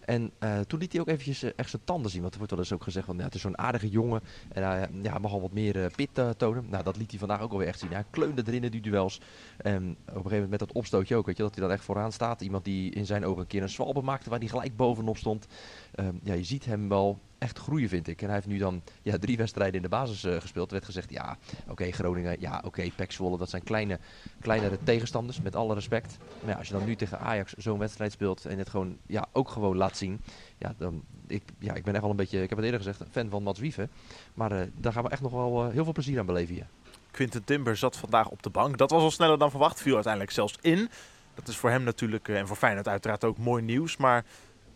En 0.09 0.33
uh, 0.41 0.61
toen 0.61 0.79
liet 0.79 0.93
hij 0.93 1.01
ook 1.01 1.09
eventjes 1.09 1.45
uh, 1.45 1.51
echt 1.57 1.71
zijn 1.71 1.85
tanden 1.85 2.11
zien. 2.11 2.21
Want 2.21 2.33
er 2.33 2.39
wordt 2.39 2.53
wel 2.53 2.63
eens 2.63 2.73
ook 2.73 2.83
gezegd 2.83 3.07
van 3.07 3.21
het 3.21 3.35
is 3.35 3.41
zo'n 3.41 3.59
aardige 3.59 3.89
jongen. 3.89 4.21
En 4.49 4.63
hij 4.63 4.89
uh, 4.93 5.03
ja, 5.03 5.19
mag 5.19 5.33
al 5.33 5.41
wat 5.41 5.53
meer 5.53 5.91
pit 5.97 6.11
tonen. 6.37 6.67
Nou, 6.69 6.85
dat 6.85 6.97
liet 6.97 7.11
hij 7.11 7.19
vandaag 7.19 7.41
ook 7.41 7.53
alweer 7.53 7.67
echt 7.67 7.79
zien. 7.79 7.93
Hij 7.93 8.05
kleunde 8.11 8.43
erin 8.47 8.65
in 8.65 8.71
die 8.71 8.81
duels. 8.81 9.21
En 9.57 9.91
op 9.91 10.07
een 10.07 10.15
gegeven 10.15 10.31
moment 10.31 10.51
met 10.51 10.59
dat 10.59 10.73
opstootje 10.73 11.17
ook. 11.17 11.27
Weet 11.27 11.37
je, 11.37 11.43
dat 11.43 11.55
hij 11.55 11.65
dan 11.65 11.73
echt 11.73 11.85
vooraan 11.85 12.13
staat. 12.13 12.41
Iemand 12.41 12.65
die 12.65 12.91
in 12.91 13.07
zijn 13.07 13.25
ogen 13.25 13.41
een 13.41 13.47
keer 13.47 13.63
een 13.63 13.69
zwalbe 13.69 14.03
maakte 14.03 14.31
waar 14.31 14.39
hij 14.39 14.49
gelijk 14.49 14.77
bovenop 14.77 15.17
stond. 15.17 15.47
Um, 15.95 16.21
ja, 16.23 16.35
je 16.35 16.45
ziet 16.45 16.65
hem 16.65 16.89
wel 16.89 17.19
echt 17.39 17.59
groeien, 17.59 17.89
vind 17.89 18.09
ik. 18.09 18.21
En 18.21 18.27
hij 18.27 18.35
heeft 18.35 18.47
nu 18.47 18.59
dan 18.59 18.83
ja, 19.03 19.19
drie 19.19 19.37
wedstrijden 19.37 19.77
in 19.77 19.83
de 19.83 19.89
basis 19.89 20.25
uh, 20.25 20.41
gespeeld. 20.41 20.67
Er 20.67 20.73
werd 20.73 20.85
gezegd, 20.85 21.11
ja, 21.11 21.37
oké, 21.69 21.91
Groningen, 21.91 22.37
ja, 22.41 22.57
oké, 22.65 22.89
okay, 22.93 23.07
Zwolle, 23.09 23.39
dat 23.39 23.51
zijn 23.51 23.63
kleine, 23.63 23.99
kleinere 24.41 24.79
tegenstanders, 24.83 25.41
met 25.41 25.57
alle 25.57 25.75
respect. 25.75 26.19
Maar 26.41 26.51
ja, 26.51 26.59
als 26.59 26.67
je 26.69 26.73
dan 26.73 26.85
nu 26.85 26.97
tegen 26.97 27.21
Ajax 27.21 27.53
zo'n 27.53 27.79
wedstrijd 27.79 28.13
speelt 28.13 28.47
en 28.47 28.59
het 28.59 28.69
gewoon, 28.69 28.97
ja, 29.07 29.27
ook 29.33 29.49
gewoon 29.49 29.77
laat 29.77 29.97
zien. 29.97 30.21
Ja, 30.59 30.75
dan, 30.79 31.03
ik, 31.27 31.43
ja, 31.59 31.75
ik 31.75 31.85
ben 31.85 31.93
echt 31.93 32.03
wel 32.03 32.11
een 32.11 32.17
beetje, 32.17 32.43
ik 32.43 32.49
heb 32.49 32.59
het 32.59 32.67
eerder 32.67 32.81
gezegd, 32.81 33.03
fan 33.11 33.31
van 33.31 33.43
Mats 33.43 33.61
Wieven. 33.61 33.91
Maar 34.35 34.53
uh, 34.53 34.61
daar 34.75 34.93
gaan 34.93 35.05
we 35.05 35.11
echt 35.11 35.23
nog 35.23 35.33
wel 35.33 35.67
uh, 35.67 35.73
heel 35.73 35.85
veel 35.85 35.93
plezier 35.93 36.19
aan 36.19 36.27
beleven 36.27 36.55
hier. 36.55 36.67
Quinten 37.11 37.45
Timber 37.45 37.77
zat 37.77 37.97
vandaag 37.97 38.29
op 38.29 38.43
de 38.43 38.51
bank. 38.51 38.79
Dat 38.79 38.91
was 38.91 39.03
al 39.03 39.11
sneller 39.11 39.39
dan 39.39 39.51
verwacht, 39.51 39.83
viel 39.83 39.95
uiteindelijk 39.95 40.33
zelfs 40.33 40.59
in. 40.61 40.89
Dat 41.35 41.49
is 41.49 41.57
voor 41.57 41.71
hem 41.71 41.83
natuurlijk, 41.83 42.29
en 42.29 42.47
voor 42.47 42.57
Feyenoord 42.57 42.89
uiteraard 42.89 43.25
ook 43.25 43.39
mooi 43.39 43.63
nieuws. 43.63 43.97
Maar 43.97 44.25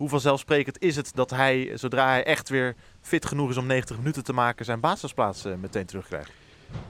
hoe 0.02 0.10
vanzelfsprekend 0.10 0.82
is 0.82 0.96
het 0.96 1.10
dat 1.14 1.30
hij, 1.30 1.72
zodra 1.74 2.08
hij 2.08 2.24
echt 2.24 2.48
weer 2.48 2.74
fit 3.00 3.26
genoeg 3.26 3.50
is 3.50 3.56
om 3.56 3.66
90 3.66 3.96
minuten 3.96 4.24
te 4.24 4.32
maken, 4.32 4.64
zijn 4.64 4.80
basisplaats 4.80 5.46
uh, 5.46 5.54
meteen 5.54 5.86
terugkrijgt? 5.86 6.30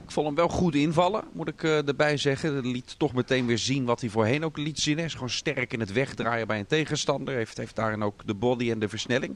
Ik 0.05 0.11
vond 0.11 0.25
hem 0.25 0.35
wel 0.35 0.47
goed 0.47 0.75
invallen, 0.75 1.23
moet 1.31 1.47
ik 1.47 1.63
uh, 1.63 1.87
erbij 1.87 2.17
zeggen. 2.17 2.53
Hij 2.53 2.71
liet 2.71 2.99
toch 2.99 3.13
meteen 3.13 3.45
weer 3.45 3.57
zien 3.57 3.85
wat 3.85 4.01
hij 4.01 4.09
voorheen 4.09 4.45
ook 4.45 4.57
liet 4.57 4.79
zien. 4.79 4.95
Hij 4.95 5.05
is 5.05 5.13
gewoon 5.13 5.29
sterk 5.29 5.73
in 5.73 5.79
het 5.79 5.91
wegdraaien 5.91 6.47
bij 6.47 6.59
een 6.59 6.67
tegenstander. 6.67 7.35
Heeft, 7.35 7.57
heeft 7.57 7.75
daarin 7.75 8.03
ook 8.03 8.27
de 8.27 8.33
body 8.33 8.71
en 8.71 8.79
de 8.79 8.89
versnelling 8.89 9.35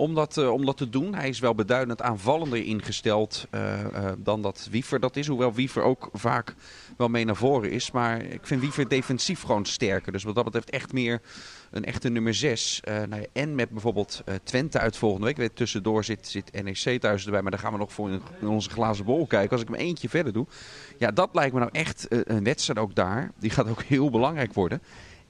om 0.00 0.14
dat, 0.14 0.36
uh, 0.36 0.52
om 0.52 0.64
dat 0.64 0.76
te 0.76 0.90
doen. 0.90 1.14
Hij 1.14 1.28
is 1.28 1.38
wel 1.38 1.54
beduidend 1.54 2.02
aanvallender 2.02 2.64
ingesteld 2.64 3.46
uh, 3.50 3.80
uh, 3.80 4.12
dan 4.18 4.42
dat 4.42 4.68
Wiever 4.70 5.00
dat 5.00 5.16
is. 5.16 5.26
Hoewel 5.26 5.52
Wiever 5.52 5.82
ook 5.82 6.08
vaak 6.12 6.54
wel 6.96 7.08
mee 7.08 7.24
naar 7.24 7.36
voren 7.36 7.70
is. 7.70 7.90
Maar 7.90 8.22
ik 8.22 8.46
vind 8.46 8.60
Wiever 8.60 8.88
defensief 8.88 9.42
gewoon 9.42 9.64
sterker. 9.64 10.12
Dus 10.12 10.22
wat 10.22 10.34
dat 10.34 10.44
betreft 10.44 10.70
echt 10.70 10.92
meer 10.92 11.20
een 11.70 11.84
echte 11.84 12.08
nummer 12.08 12.34
6. 12.34 12.80
Uh, 12.88 13.02
nou 13.02 13.26
en 13.32 13.54
met 13.54 13.70
bijvoorbeeld 13.70 14.22
Twente 14.42 14.78
uit 14.78 14.96
volgende 14.96 15.26
week. 15.26 15.36
Weet, 15.36 15.56
tussendoor 15.56 16.04
zit, 16.04 16.28
zit 16.28 16.62
NEC 16.62 17.00
thuis 17.00 17.24
erbij. 17.24 17.42
Maar 17.42 17.50
daar 17.50 17.60
gaan 17.60 17.72
we 17.72 17.78
nog 17.78 17.92
voor 17.92 18.10
in, 18.10 18.48
onze 18.48 18.70
glazen 18.70 19.04
bol 19.04 19.26
kijken. 19.26 19.50
Als 19.50 19.60
ik 19.60 19.68
hem 19.68 19.76
eentje 19.76 20.08
verder 20.08 20.32
doe. 20.32 20.46
Ja, 20.98 21.10
dat 21.10 21.30
lijkt 21.32 21.52
me 21.52 21.58
nou 21.58 21.70
echt 21.72 22.06
een 22.08 22.44
wedstrijd 22.44 22.78
ook 22.78 22.94
daar. 22.94 23.32
Die 23.38 23.50
gaat 23.50 23.68
ook 23.68 23.82
heel 23.82 24.10
belangrijk 24.10 24.54
worden. 24.54 24.82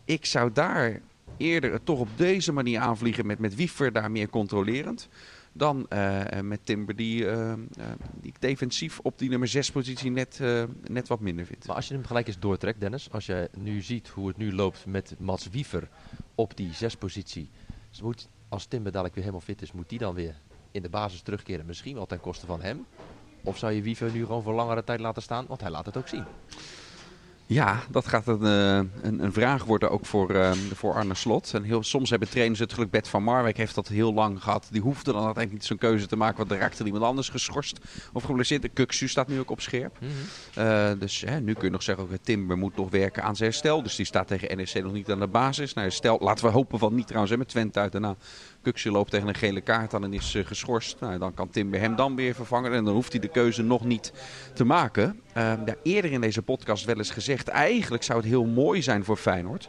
Ik 0.05 0.27
zou 0.27 0.53
daar 0.53 1.01
eerder 1.41 1.73
het 1.73 1.85
toch 1.85 1.99
op 1.99 2.09
deze 2.17 2.53
manier 2.53 2.81
aanvliegen. 2.81 3.27
Met, 3.27 3.39
met 3.39 3.55
Wiever 3.55 3.93
daar 3.93 4.11
meer 4.11 4.29
controlerend. 4.29 5.09
Dan 5.53 5.87
met 6.43 6.61
Timber 6.65 6.97
die, 6.97 7.25
die 8.21 8.33
ik 8.33 8.41
defensief 8.41 8.99
op 9.03 9.19
die 9.19 9.29
nummer 9.29 9.49
6 9.49 9.71
positie 9.71 10.11
net, 10.11 10.41
net 10.83 11.09
wat 11.09 11.21
minder 11.21 11.47
vind. 11.47 11.67
Maar 11.67 11.77
als 11.77 11.89
je 11.89 11.95
hem 11.95 12.05
gelijk 12.05 12.27
eens 12.27 12.39
doortrekt 12.39 12.81
Dennis. 12.81 13.11
Als 13.11 13.27
je 13.27 13.51
nu 13.59 13.81
ziet 13.81 14.09
hoe 14.09 14.29
het 14.29 14.37
nu 14.37 14.53
loopt 14.55 14.87
met 14.87 15.15
Mats 15.19 15.49
Wiever 15.49 15.89
op 16.35 16.57
die 16.57 16.75
zespositie. 16.75 17.51
Dus 17.91 18.03
moet, 18.03 18.29
als 18.49 18.67
Timber 18.67 18.93
dadelijk 18.93 19.15
weer 19.15 19.25
helemaal 19.25 19.47
fit 19.47 19.63
is, 19.63 19.73
moet 19.73 19.89
die 19.89 19.99
dan 19.99 20.15
weer 20.15 20.35
in 20.71 20.83
de 20.83 20.89
basis 20.89 21.21
terugkeren. 21.21 21.67
Misschien 21.67 21.95
wel 21.95 22.07
ten 22.07 22.21
koste 22.21 22.47
van 22.47 22.63
hem. 22.63 22.87
Of 23.45 23.59
zou 23.59 23.73
je 23.73 23.83
Wiever 23.83 24.13
nu 24.13 24.25
gewoon 24.27 24.43
voor 24.43 24.55
langere 24.55 24.85
tijd 24.85 25.01
laten 25.01 25.23
staan? 25.23 25.47
Want 25.47 25.61
hij 25.61 25.71
laat 25.71 25.87
het 25.87 25.97
ook 25.97 26.09
zien. 26.09 26.25
Ja, 27.51 27.81
dat 27.91 28.07
gaat 28.07 28.27
een, 28.27 28.45
eh, 28.45 28.77
een, 29.03 29.25
een 29.25 29.33
vraag 29.33 29.65
worden 29.65 29.91
ook 29.91 30.07
voor, 30.07 30.31
eh, 30.31 30.53
voor 30.75 30.95
Arne 30.95 31.15
Slot. 31.15 31.55
En 31.55 31.63
heel, 31.63 31.83
soms 31.83 32.11
hebben 32.11 32.29
trainers 32.29 32.61
het 32.61 32.73
geluk. 32.73 32.91
Bert 32.91 33.09
van 33.09 33.23
Marwijk 33.23 33.57
heeft 33.57 33.75
dat 33.75 33.89
heel 33.89 34.15
lang 34.15 34.43
gehad. 34.43 34.69
Die 34.71 34.81
hoefde 34.81 35.13
dan 35.13 35.25
uiteindelijk 35.25 35.53
niet 35.53 35.65
zo'n 35.65 35.79
keuze 35.79 36.07
te 36.07 36.17
maken. 36.17 36.37
Want 36.37 36.51
er 36.51 36.59
raakte 36.59 36.85
iemand 36.85 37.05
anders 37.05 37.29
geschorst 37.29 37.79
of 38.13 38.23
geblesseerd. 38.23 38.63
De 38.63 38.69
Kuksu 38.69 39.09
staat 39.09 39.29
nu 39.29 39.39
ook 39.39 39.51
op 39.51 39.61
scherp. 39.61 39.99
Mhm. 40.01 40.11
Eh, 40.55 40.91
dus 40.99 41.21
hè, 41.27 41.41
nu 41.41 41.53
kun 41.53 41.65
je 41.65 41.71
nog 41.71 41.83
zeggen, 41.83 42.05
ook 42.05 42.11
Timber 42.23 42.59
moet 42.59 42.77
nog 42.77 42.91
werken 42.91 43.23
aan 43.23 43.37
zijn 43.37 43.51
herstel. 43.51 43.83
Dus 43.83 43.97
die 43.97 44.07
staat 44.07 44.27
tegen 44.27 44.57
NEC 44.57 44.83
nog 44.83 44.93
niet 44.93 45.11
aan 45.11 45.21
de 45.21 45.27
basis. 45.27 45.75
Nou, 45.75 45.87
herstel, 45.87 46.19
laten 46.21 46.45
we 46.45 46.51
hopen 46.51 46.79
van 46.79 46.95
niet 46.95 47.07
trouwens 47.07 47.33
hè, 47.33 47.39
met 47.39 47.49
Twente 47.49 47.79
uit 47.79 47.93
daarna. 47.93 48.17
Kuksu 48.63 48.91
loopt 48.91 49.11
tegen 49.11 49.29
een 49.29 49.35
gele 49.35 49.61
kaart 49.61 49.95
aan 49.95 50.05
en 50.05 50.13
is 50.13 50.35
eh, 50.35 50.47
geschorst. 50.47 51.01
Nou, 51.01 51.19
dan 51.19 51.35
kan 51.35 51.51
Timber 51.51 51.81
hem 51.81 51.97
dan 51.97 52.17
weer 52.17 52.35
vervangen. 52.35 52.73
En 52.73 52.85
dan 52.85 52.95
hoeft 52.95 53.13
hij 53.13 53.21
de 53.21 53.29
keuze 53.29 53.63
nog 53.63 53.85
niet 53.85 54.13
te 54.55 54.65
maken. 54.65 55.21
Uh, 55.37 55.53
ja, 55.67 55.75
eerder 55.83 56.13
in 56.13 56.21
deze 56.21 56.43
podcast 56.43 56.85
wel 56.85 56.97
eens 56.97 57.11
gezegd, 57.11 57.49
eigenlijk 57.49 58.03
zou 58.03 58.19
het 58.19 58.29
heel 58.29 58.45
mooi 58.45 58.83
zijn 58.83 59.05
voor 59.05 59.17
Feyenoord. 59.17 59.69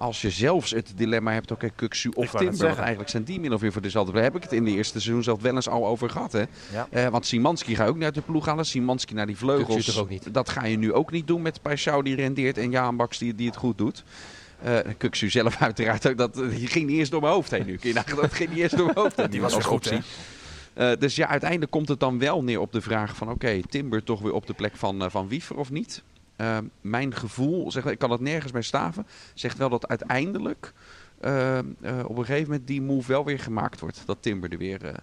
Als 0.00 0.20
je 0.20 0.30
zelfs 0.30 0.70
het 0.70 0.92
dilemma 0.96 1.32
hebt, 1.32 1.50
oké, 1.50 1.70
Kuksu 1.70 2.08
Ik 2.08 2.16
of 2.16 2.30
Timber. 2.30 2.66
Want 2.66 2.78
eigenlijk 2.78 3.10
zijn 3.10 3.24
die 3.24 3.40
min 3.40 3.54
of 3.54 3.60
meer 3.60 3.72
voor 3.72 3.82
dezelfde. 3.82 4.12
Daar 4.12 4.22
heb 4.22 4.36
ik 4.36 4.42
het 4.42 4.52
in 4.52 4.64
de 4.64 4.70
eerste 4.70 5.00
seizoen 5.00 5.22
zelf 5.22 5.42
wel 5.42 5.54
eens 5.54 5.68
al 5.68 5.86
over 5.86 6.10
gehad. 6.10 6.32
Hè? 6.32 6.44
Ja. 6.72 6.88
Eh, 6.90 7.06
want 7.06 7.26
Simanski 7.26 7.74
ga 7.74 7.84
je 7.84 7.88
ook 7.88 7.94
niet 7.94 8.04
uit 8.04 8.14
de 8.14 8.20
ploeg 8.20 8.46
halen. 8.46 8.66
Simanski 8.66 9.14
naar 9.14 9.26
die 9.26 9.36
vleugels. 9.36 9.84
Toch 9.84 9.98
ook 9.98 10.08
niet? 10.08 10.34
Dat 10.34 10.48
ga 10.48 10.64
je 10.64 10.78
nu 10.78 10.92
ook 10.92 11.10
niet 11.10 11.26
doen 11.26 11.42
met 11.42 11.60
Paixão 11.60 12.02
die 12.02 12.14
rendeert 12.14 12.58
en 12.58 12.70
Jaan 12.70 12.96
Baks 12.96 13.18
die, 13.18 13.34
die 13.34 13.46
het 13.46 13.56
goed 13.56 13.78
doet. 13.78 14.04
Eh 14.62 14.78
Kuksu 14.98 15.30
zelf 15.30 15.60
uiteraard 15.62 16.08
ook. 16.08 16.16
Dat 16.16 16.34
die 16.34 16.66
ging 16.66 16.86
niet 16.86 16.98
eens 16.98 17.10
door 17.10 17.20
mijn 17.20 17.32
hoofd 17.32 17.50
heen 17.50 17.66
nu. 17.66 17.78
Dat 17.92 18.32
ging 18.32 18.50
niet 18.50 18.58
eens 18.58 18.72
door 18.72 18.86
mijn 18.86 18.98
hoofd 18.98 19.16
heen. 19.16 19.30
Die 19.36 19.40
was 19.40 19.54
als 19.54 19.64
weer 19.64 19.72
goed, 19.72 19.92
optie. 19.92 20.02
Eh, 20.72 20.92
dus 20.98 21.16
ja, 21.16 21.26
uiteindelijk 21.28 21.70
komt 21.70 21.88
het 21.88 22.00
dan 22.00 22.18
wel 22.18 22.42
neer 22.42 22.60
op 22.60 22.72
de 22.72 22.80
vraag 22.80 23.16
van... 23.16 23.30
Oké, 23.30 23.60
Timber 23.68 24.02
toch 24.02 24.20
weer 24.20 24.32
op 24.32 24.46
de 24.46 24.54
plek 24.54 24.76
van, 24.76 25.02
eh, 25.02 25.10
van 25.10 25.28
Wiever 25.28 25.56
of 25.56 25.70
niet? 25.70 26.02
Eh, 26.36 26.58
mijn 26.80 27.14
gevoel, 27.14 27.70
zeg, 27.70 27.84
ik 27.84 27.98
kan 27.98 28.10
het 28.10 28.20
nergens 28.20 28.52
bij 28.52 28.62
staven... 28.62 29.06
zegt 29.34 29.58
wel 29.58 29.68
dat 29.68 29.88
uiteindelijk 29.88 30.72
eh, 31.20 31.58
eh, 31.58 31.64
op 32.04 32.18
een 32.18 32.24
gegeven 32.24 32.50
moment 32.50 32.66
die 32.66 32.82
move 32.82 33.12
wel 33.12 33.24
weer 33.24 33.38
gemaakt 33.38 33.80
wordt. 33.80 34.02
Dat 34.06 34.16
Timber 34.20 34.52
er 34.52 34.58
weer, 34.58 34.84
eh, 34.84 34.94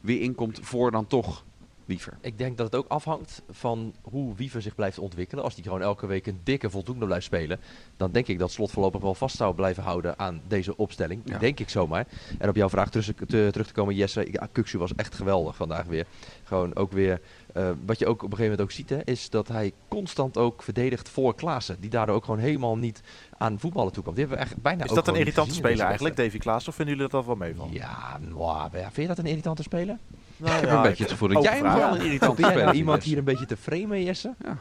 weer 0.00 0.20
inkomt 0.20 0.58
voor 0.62 0.90
dan 0.90 1.06
toch 1.06 1.44
Wiever. 1.92 2.18
Ik 2.20 2.38
denk 2.38 2.56
dat 2.56 2.66
het 2.66 2.74
ook 2.74 2.88
afhangt 2.88 3.42
van 3.50 3.94
hoe 4.02 4.34
Wiever 4.34 4.62
zich 4.62 4.74
blijft 4.74 4.98
ontwikkelen. 4.98 5.44
Als 5.44 5.54
hij 5.54 5.62
gewoon 5.62 5.82
elke 5.82 6.06
week 6.06 6.26
een 6.26 6.40
dikke 6.44 6.70
voldoende 6.70 7.06
blijft 7.06 7.24
spelen, 7.24 7.60
dan 7.96 8.12
denk 8.12 8.26
ik 8.26 8.38
dat 8.38 8.50
Slot 8.52 8.70
voorlopig 8.70 9.00
wel 9.00 9.14
vast 9.14 9.36
zou 9.36 9.54
blijven 9.54 9.82
houden 9.82 10.18
aan 10.18 10.40
deze 10.48 10.76
opstelling. 10.76 11.22
Ja. 11.24 11.38
Denk 11.38 11.60
ik 11.60 11.68
zomaar. 11.68 12.06
En 12.38 12.48
op 12.48 12.56
jouw 12.56 12.68
vraag 12.68 12.90
terug 12.90 13.12
te, 13.14 13.48
terug 13.52 13.66
te 13.66 13.72
komen, 13.72 13.94
Jesse. 13.94 14.28
Ja, 14.30 14.48
was 14.78 14.94
echt 14.94 15.14
geweldig 15.14 15.56
vandaag 15.56 15.86
weer. 15.86 16.06
Gewoon 16.44 16.76
ook 16.76 16.92
weer. 16.92 17.20
eh, 17.52 17.70
wat 17.86 17.98
je 17.98 18.06
ook 18.06 18.22
op 18.22 18.30
een 18.30 18.36
gegeven 18.36 18.50
moment 18.50 18.60
ook 18.60 18.70
ziet, 18.70 18.90
hè, 18.90 19.04
is 19.04 19.30
dat 19.30 19.48
hij 19.48 19.72
constant 19.88 20.36
ook 20.38 20.62
verdedigt 20.62 21.08
voor 21.08 21.34
Klaassen. 21.34 21.76
Die 21.80 21.90
daardoor 21.90 22.14
ook 22.14 22.24
gewoon 22.24 22.40
helemaal 22.40 22.76
niet 22.76 23.00
aan 23.38 23.58
voetballen 23.58 23.92
toe 23.92 24.02
kwam. 24.02 24.14
Die 24.14 24.24
hebben 24.24 24.44
we 24.44 24.50
echt 24.50 24.62
bijna 24.62 24.84
Is 24.84 24.90
dat 24.90 25.08
een 25.08 25.16
irritante 25.16 25.54
speler 25.54 25.84
eigenlijk, 25.84 26.16
Davy 26.16 26.38
Klaas? 26.38 26.68
Of 26.68 26.74
vinden 26.74 26.94
jullie 26.94 27.10
dat 27.10 27.24
wel 27.24 27.38
wedstrijd. 27.38 27.70
meevallen? 27.70 27.74
Ja, 27.74 28.18
mwah, 28.34 28.72
ja, 28.72 28.80
vind 28.82 28.96
je 28.96 29.06
dat 29.06 29.18
een 29.18 29.26
irritante 29.26 29.62
speler? 29.62 29.98
Nou, 30.42 30.54
Ik 30.54 30.60
heb 30.60 30.70
ja, 30.70 30.76
een 30.76 30.82
beetje 30.82 31.02
het 31.02 31.12
gevoel 31.12 31.28
dat 31.28 31.42
jij 31.42 31.54
hem 31.58 31.62
wel 31.74 31.94
een 31.94 32.04
irritante 32.04 32.40
nou 32.40 32.72
iemand 32.72 33.02
hier 33.02 33.18
een 33.18 33.24
beetje 33.24 33.46
te 33.46 33.56
framen, 33.56 34.02
Jesse? 34.04 34.34
Ja. 34.44 34.58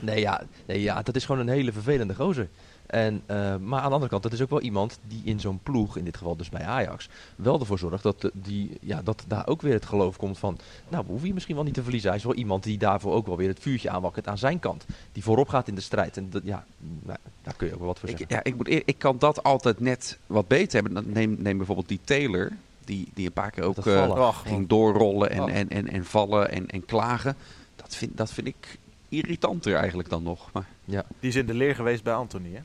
Nee 0.00 0.20
ja, 0.20 0.42
nee, 0.66 0.82
ja, 0.82 1.02
dat 1.02 1.16
is 1.16 1.24
gewoon 1.24 1.40
een 1.40 1.48
hele 1.48 1.72
vervelende 1.72 2.14
gozer. 2.14 2.48
En, 2.86 3.22
eh, 3.26 3.36
maar 3.56 3.80
aan 3.80 3.88
de 3.88 3.94
andere 3.94 4.08
kant, 4.10 4.22
dat 4.22 4.32
is 4.32 4.42
ook 4.42 4.50
wel 4.50 4.60
iemand 4.60 4.98
die 5.08 5.20
in 5.24 5.40
zo'n 5.40 5.60
ploeg, 5.62 5.96
in 5.96 6.04
dit 6.04 6.16
geval 6.16 6.36
dus 6.36 6.48
bij 6.48 6.64
Ajax, 6.64 7.08
wel 7.36 7.60
ervoor 7.60 7.78
zorgt 7.78 8.02
dat, 8.02 8.30
die, 8.32 8.70
ja, 8.80 9.02
dat 9.02 9.24
daar 9.28 9.46
ook 9.46 9.62
weer 9.62 9.72
het 9.72 9.86
geloof 9.86 10.16
komt 10.16 10.38
van, 10.38 10.58
nou, 10.88 11.02
we 11.04 11.10
hoeven 11.10 11.28
je 11.28 11.34
misschien 11.34 11.54
wel 11.54 11.64
niet 11.64 11.74
te 11.74 11.82
verliezen. 11.82 12.08
Hij 12.08 12.18
is 12.18 12.24
wel 12.24 12.34
iemand 12.34 12.62
die 12.62 12.78
daarvoor 12.78 13.12
ook 13.12 13.26
wel 13.26 13.36
weer 13.36 13.48
het 13.48 13.60
vuurtje 13.60 13.90
aanwakkert 13.90 14.28
aan 14.28 14.38
zijn 14.38 14.58
kant. 14.58 14.84
Die 15.12 15.22
voorop 15.22 15.48
gaat 15.48 15.68
in 15.68 15.74
de 15.74 15.80
strijd. 15.80 16.16
En 16.16 16.30
dat, 16.30 16.42
ja, 16.44 16.64
nou, 17.02 17.18
daar 17.42 17.54
kun 17.56 17.66
je 17.66 17.72
ook 17.72 17.78
wel 17.78 17.88
wat 17.88 17.98
voor 17.98 18.08
Ik, 18.08 18.18
zeggen. 18.18 18.36
ja, 18.36 18.44
ik, 18.44 18.56
moet 18.56 18.68
eer- 18.68 18.82
ik 18.84 18.98
kan 18.98 19.18
dat 19.18 19.42
altijd 19.42 19.80
net 19.80 20.18
wat 20.26 20.48
beter 20.48 20.82
hebben. 20.82 21.12
Neem, 21.12 21.36
neem 21.38 21.56
bijvoorbeeld 21.56 21.88
die 21.88 22.00
Taylor, 22.04 22.50
die, 22.84 23.08
die 23.14 23.26
een 23.26 23.32
paar 23.32 23.50
keer 23.50 23.64
ook 23.64 23.86
eh. 23.86 24.10
Ach, 24.10 24.42
ging 24.46 24.68
doorrollen 24.68 25.30
en, 25.30 25.48
en, 25.48 25.68
en, 25.68 25.88
en 25.88 26.04
vallen 26.04 26.50
en, 26.50 26.66
en 26.70 26.84
klagen. 26.84 27.36
Dat 27.76 27.96
vind, 27.96 28.16
dat 28.16 28.32
vind 28.32 28.46
ik 28.46 28.78
irritanter 29.08 29.74
eigenlijk 29.74 30.08
dan 30.08 30.22
nog. 30.22 30.48
Maar, 30.52 30.66
Die 30.84 30.98
is 31.20 31.34
in 31.36 31.46
de 31.46 31.54
leer 31.54 31.74
geweest 31.74 32.02
bij 32.02 32.14
Anthony, 32.14 32.48
hè? 32.52 32.60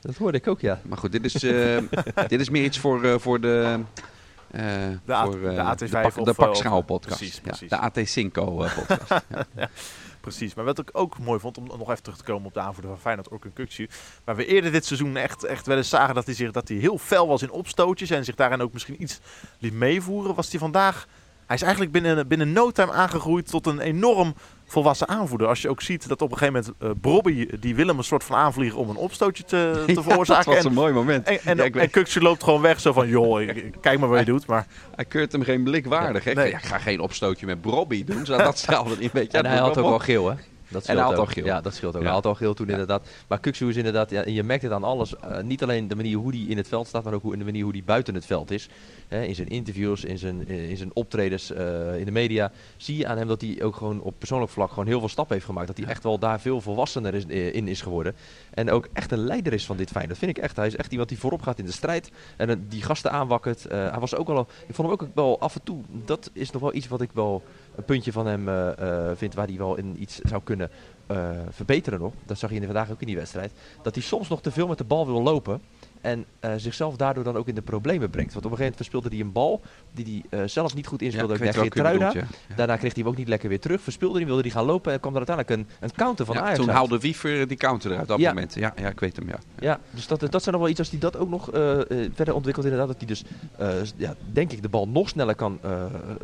Dat 0.00 0.16
hoorde 0.16 0.38
ik 0.38 0.48
ook, 0.48 0.60
ja. 0.60 0.80
maar 0.82 0.98
goed, 0.98 1.12
dit 1.12 1.24
is, 1.24 1.42
eh, 1.42 1.78
dit 2.28 2.40
is 2.40 2.50
meer 2.50 2.64
iets 2.64 2.78
voor, 2.78 3.04
eh, 3.04 3.18
voor 3.18 3.40
de... 3.40 3.78
eh, 4.50 4.62
De 5.04 5.14
voor, 5.24 5.40
de 5.40 5.74
AT5 5.76 5.78
de, 5.78 5.88
pak, 5.90 6.04
of, 6.06 6.14
de 6.14 6.70
of- 6.70 6.84
podcast. 6.84 7.16
precies, 7.40 7.40
Ja, 7.68 7.90
de 7.90 8.04
AT5 8.04 8.14
eh, 8.32 8.32
podcast. 8.32 9.24
Precies, 10.36 10.54
maar 10.54 10.64
wat 10.64 10.78
ik 10.78 10.90
ook 10.92 11.18
mooi 11.18 11.40
vond, 11.40 11.58
om 11.58 11.66
nog 11.66 11.90
even 11.90 12.02
terug 12.02 12.18
te 12.18 12.24
komen 12.24 12.46
op 12.46 12.54
de 12.54 12.60
aanvoerder 12.60 12.90
van 12.90 13.00
Feyenoord, 13.00 13.28
Orkun 13.28 13.52
Kukcu. 13.52 13.88
Waar 14.24 14.36
we 14.36 14.46
eerder 14.46 14.72
dit 14.72 14.84
seizoen 14.84 15.16
echt, 15.16 15.44
echt 15.44 15.66
wel 15.66 15.76
eens 15.76 15.88
zagen 15.88 16.14
dat 16.14 16.26
hij, 16.26 16.34
zich, 16.34 16.50
dat 16.50 16.68
hij 16.68 16.76
heel 16.76 16.98
fel 16.98 17.28
was 17.28 17.42
in 17.42 17.50
opstootjes 17.50 18.10
en 18.10 18.24
zich 18.24 18.34
daarin 18.34 18.60
ook 18.60 18.72
misschien 18.72 19.02
iets 19.02 19.20
liet 19.58 19.72
meevoeren, 19.72 20.34
was 20.34 20.50
hij 20.50 20.58
vandaag... 20.60 21.06
Hij 21.46 21.56
is 21.56 21.62
eigenlijk 21.62 21.92
binnen, 21.92 22.28
binnen 22.28 22.52
no 22.52 22.70
time 22.70 22.92
aangegroeid 22.92 23.50
tot 23.50 23.66
een 23.66 23.80
enorm 23.80 24.34
volwassen 24.70 25.08
aanvoerder. 25.08 25.46
Als 25.48 25.62
je 25.62 25.68
ook 25.68 25.80
ziet 25.82 26.08
dat 26.08 26.22
op 26.22 26.30
een 26.32 26.38
gegeven 26.38 26.64
moment 26.80 26.82
uh, 26.96 27.00
Brobby, 27.00 27.48
die 27.60 27.74
wil 27.74 27.86
hem 27.86 27.98
een 27.98 28.04
soort 28.04 28.24
van 28.24 28.36
aanvliegen 28.36 28.78
om 28.78 28.90
een 28.90 28.96
opstootje 28.96 29.44
te, 29.44 29.72
te 29.86 29.92
Ja, 29.92 30.02
veroorzaken. 30.02 30.44
dat 30.44 30.54
was 30.54 30.56
en, 30.64 30.66
een 30.66 30.72
mooi 30.76 30.92
moment. 30.92 31.26
en, 31.26 31.38
en, 31.44 31.56
Ja, 31.56 31.80
en 31.80 31.90
Kukcu 31.90 32.20
loopt 32.20 32.44
gewoon 32.44 32.60
weg 32.60 32.80
zo 32.80 32.92
van, 32.92 33.08
joh, 33.08 33.48
kijk 33.80 33.98
maar 33.98 34.08
wat 34.08 34.18
je 34.18 34.24
doet. 34.24 34.46
Maar 34.46 34.66
Hij 34.94 35.04
keurt 35.04 35.32
hem 35.32 35.42
geen 35.42 35.62
blik 35.62 35.86
waardig. 35.86 36.24
hè? 36.24 36.32
Nee. 36.32 36.50
Ja, 36.50 36.56
ik 36.56 36.64
ga 36.64 36.78
geen 36.78 37.00
opstootje 37.00 37.46
met 37.46 37.60
Brobby 37.60 38.04
doen. 38.04 38.26
Zo, 38.26 38.36
dat 38.36 38.58
straalde 38.58 38.96
een 39.00 39.10
beetje 39.12 39.38
en 39.38 39.46
hij 39.46 39.58
had 39.58 39.78
ook 39.78 39.88
wel 39.88 39.98
geel, 39.98 40.28
hè? 40.30 40.34
Dat 40.70 40.86
hij 40.86 40.96
had 40.96 41.12
ook. 41.12 41.18
al 41.18 41.26
geel. 41.26 41.44
Ja, 41.44 41.60
dat 41.60 41.74
scheelt 41.74 41.94
ook. 41.94 42.00
Ja. 42.00 42.06
Hij 42.06 42.14
had 42.16 42.26
al 42.26 42.34
geel 42.34 42.54
toen 42.54 42.66
Ja. 42.66 42.72
inderdaad. 42.72 43.08
Maar 43.28 43.40
Kuksu 43.40 43.68
is 43.68 43.76
inderdaad, 43.76 44.10
ja, 44.10 44.22
en 44.24 44.32
je 44.32 44.42
merkt 44.42 44.62
het 44.62 44.72
aan 44.72 44.84
alles. 44.84 45.16
eh, 45.16 45.40
niet 45.42 45.62
alleen 45.62 45.88
de 45.88 45.96
manier 45.96 46.16
hoe 46.16 46.30
hij 46.30 46.44
in 46.48 46.56
het 46.56 46.68
veld 46.68 46.86
staat, 46.86 47.04
maar 47.04 47.12
ook 47.14 47.22
hoe, 47.22 47.32
in 47.32 47.38
de 47.38 47.44
manier 47.44 47.62
hoe 47.62 47.72
hij 47.72 47.82
buiten 47.84 48.14
het 48.14 48.26
veld 48.26 48.50
is. 48.50 48.68
Hè, 49.08 49.22
in 49.22 49.34
zijn 49.34 49.48
interviews, 49.48 50.04
in 50.04 50.18
zijn, 50.18 50.48
in 50.48 50.76
zijn 50.76 50.90
optredens 50.94 51.50
eh, 51.52 51.98
in 51.98 52.04
de 52.04 52.10
media. 52.10 52.52
Zie 52.76 52.96
je 52.96 53.06
aan 53.06 53.18
hem 53.18 53.28
dat 53.28 53.40
hij 53.40 53.62
ook 53.62 53.76
gewoon 53.76 54.00
op 54.00 54.14
persoonlijk 54.18 54.50
vlak 54.52 54.68
gewoon 54.68 54.86
heel 54.86 54.98
veel 54.98 55.08
stappen 55.08 55.34
heeft 55.34 55.46
gemaakt. 55.46 55.66
Dat 55.66 55.76
hij 55.76 55.86
echt 55.86 56.02
wel 56.02 56.18
daar 56.18 56.40
veel 56.40 56.60
volwassener 56.60 57.14
is, 57.14 57.26
eh, 57.26 57.54
in 57.54 57.68
is 57.68 57.80
geworden. 57.80 58.14
En 58.50 58.70
ook 58.70 58.88
echt 58.92 59.12
een 59.12 59.24
leider 59.24 59.52
is 59.52 59.66
van 59.66 59.76
dit 59.76 59.90
fijn. 59.90 60.08
Dat 60.08 60.18
vind 60.18 60.36
ik 60.36 60.42
echt. 60.42 60.56
Hij 60.56 60.66
is 60.66 60.76
echt 60.76 60.90
iemand 60.90 61.08
die 61.08 61.18
voorop 61.18 61.42
gaat 61.42 61.58
in 61.58 61.64
de 61.64 61.72
strijd. 61.72 62.10
En 62.36 62.48
eh, 62.50 62.56
die 62.68 62.82
gasten 62.82 63.10
aanwakkert. 63.12 63.66
Eh, 63.66 63.90
hij 63.90 64.00
was 64.00 64.14
ook 64.14 64.26
wel, 64.26 64.46
ik 64.66 64.74
vond 64.74 64.88
hem 64.90 64.98
ook 65.00 65.08
wel 65.14 65.40
af 65.40 65.54
en 65.54 65.62
toe. 65.62 65.80
Dat 66.04 66.30
is 66.32 66.50
nog 66.50 66.62
wel 66.62 66.74
iets 66.74 66.88
wat 66.88 67.00
ik 67.00 67.10
wel 67.12 67.42
een 67.80 67.86
puntje 67.86 68.12
van 68.12 68.26
hem 68.26 68.48
eh, 68.48 69.08
eh, 69.10 69.16
vind 69.16 69.34
waar 69.34 69.46
hij 69.46 69.56
wel 69.56 69.76
in 69.76 69.96
iets 70.02 70.18
zou 70.18 70.40
kunnen 70.44 70.70
eh, 71.06 71.30
verbeteren 71.50 72.00
nog. 72.00 72.12
Dat 72.26 72.38
zag 72.38 72.50
je 72.52 72.64
vandaag 72.64 72.90
ook 72.90 73.00
in 73.00 73.06
die 73.06 73.16
wedstrijd. 73.16 73.52
Dat 73.82 73.94
hij 73.94 74.02
soms 74.04 74.28
nog 74.28 74.42
te 74.42 74.50
veel 74.50 74.66
met 74.66 74.78
de 74.78 74.84
bal 74.84 75.06
wil 75.06 75.22
lopen. 75.22 75.60
En 76.00 76.24
zichzelf 76.56 76.96
daardoor 76.96 77.24
dan 77.24 77.36
ook 77.36 77.48
in 77.48 77.54
de 77.54 77.62
problemen 77.62 78.10
brengt. 78.10 78.32
Want 78.32 78.44
op 78.44 78.50
een 78.50 78.56
gegeven 78.56 78.76
moment 78.76 78.76
verspeelde 78.76 79.08
hij 79.08 79.20
een 79.26 79.32
bal 79.32 79.60
die 79.92 80.24
hij 80.30 80.40
eh, 80.40 80.48
zelf 80.48 80.74
niet 80.74 80.86
goed 80.86 81.00
Ja, 81.00 81.06
inspeelde. 81.06 81.34
ik 81.34 81.40
bedoelt, 81.74 81.98
ja. 82.00 82.12
Ja. 82.12 82.24
Daarna 82.56 82.76
kreeg 82.76 82.94
hij 82.94 83.02
hem 83.02 83.12
ook 83.12 83.18
niet 83.18 83.28
lekker 83.28 83.48
weer 83.48 83.60
terug. 83.60 83.80
Verspeelde 83.80 84.18
hij, 84.18 84.26
wilde 84.26 84.42
hij 84.42 84.50
gaan 84.50 84.64
lopen. 84.64 84.92
En 84.92 85.00
kwam 85.00 85.16
er 85.16 85.26
uiteindelijk 85.26 85.56
een, 85.60 85.88
een 85.88 85.94
counter 85.96 86.26
van 86.26 86.34
Ja, 86.34 86.40
Ajax 86.40 86.56
toen 86.58 86.66
uit. 86.68 86.76
haalde 86.76 86.98
Wiever 86.98 87.48
die 87.48 87.56
counter 87.56 87.90
eruit 87.90 88.02
op 88.02 88.08
dat 88.08 88.18
Ja. 88.18 88.28
moment. 88.32 88.54
Ja, 88.54 88.72
ja, 88.76 88.88
ik 88.88 89.00
weet 89.00 89.16
hem, 89.16 89.28
ja. 89.28 89.38
Ja, 89.58 89.80
dus 89.90 90.06
dat, 90.06 90.20
dat 90.20 90.42
zijn 90.42 90.54
nog 90.54 90.60
wel 90.60 90.68
iets 90.70 90.78
als 90.78 90.90
hij 90.90 90.98
dat 90.98 91.16
ook 91.16 91.28
nog 91.28 91.44
verder 92.14 92.34
ontwikkelt 92.34 92.66
inderdaad. 92.66 92.88
Dat 92.88 92.96
hij 92.98 93.06
dus, 93.06 93.24
ja, 93.96 94.14
denk 94.32 94.52
ik, 94.52 94.62
de 94.62 94.68
bal 94.68 94.88
nog 94.88 95.08
sneller 95.08 95.34
kan 95.34 95.58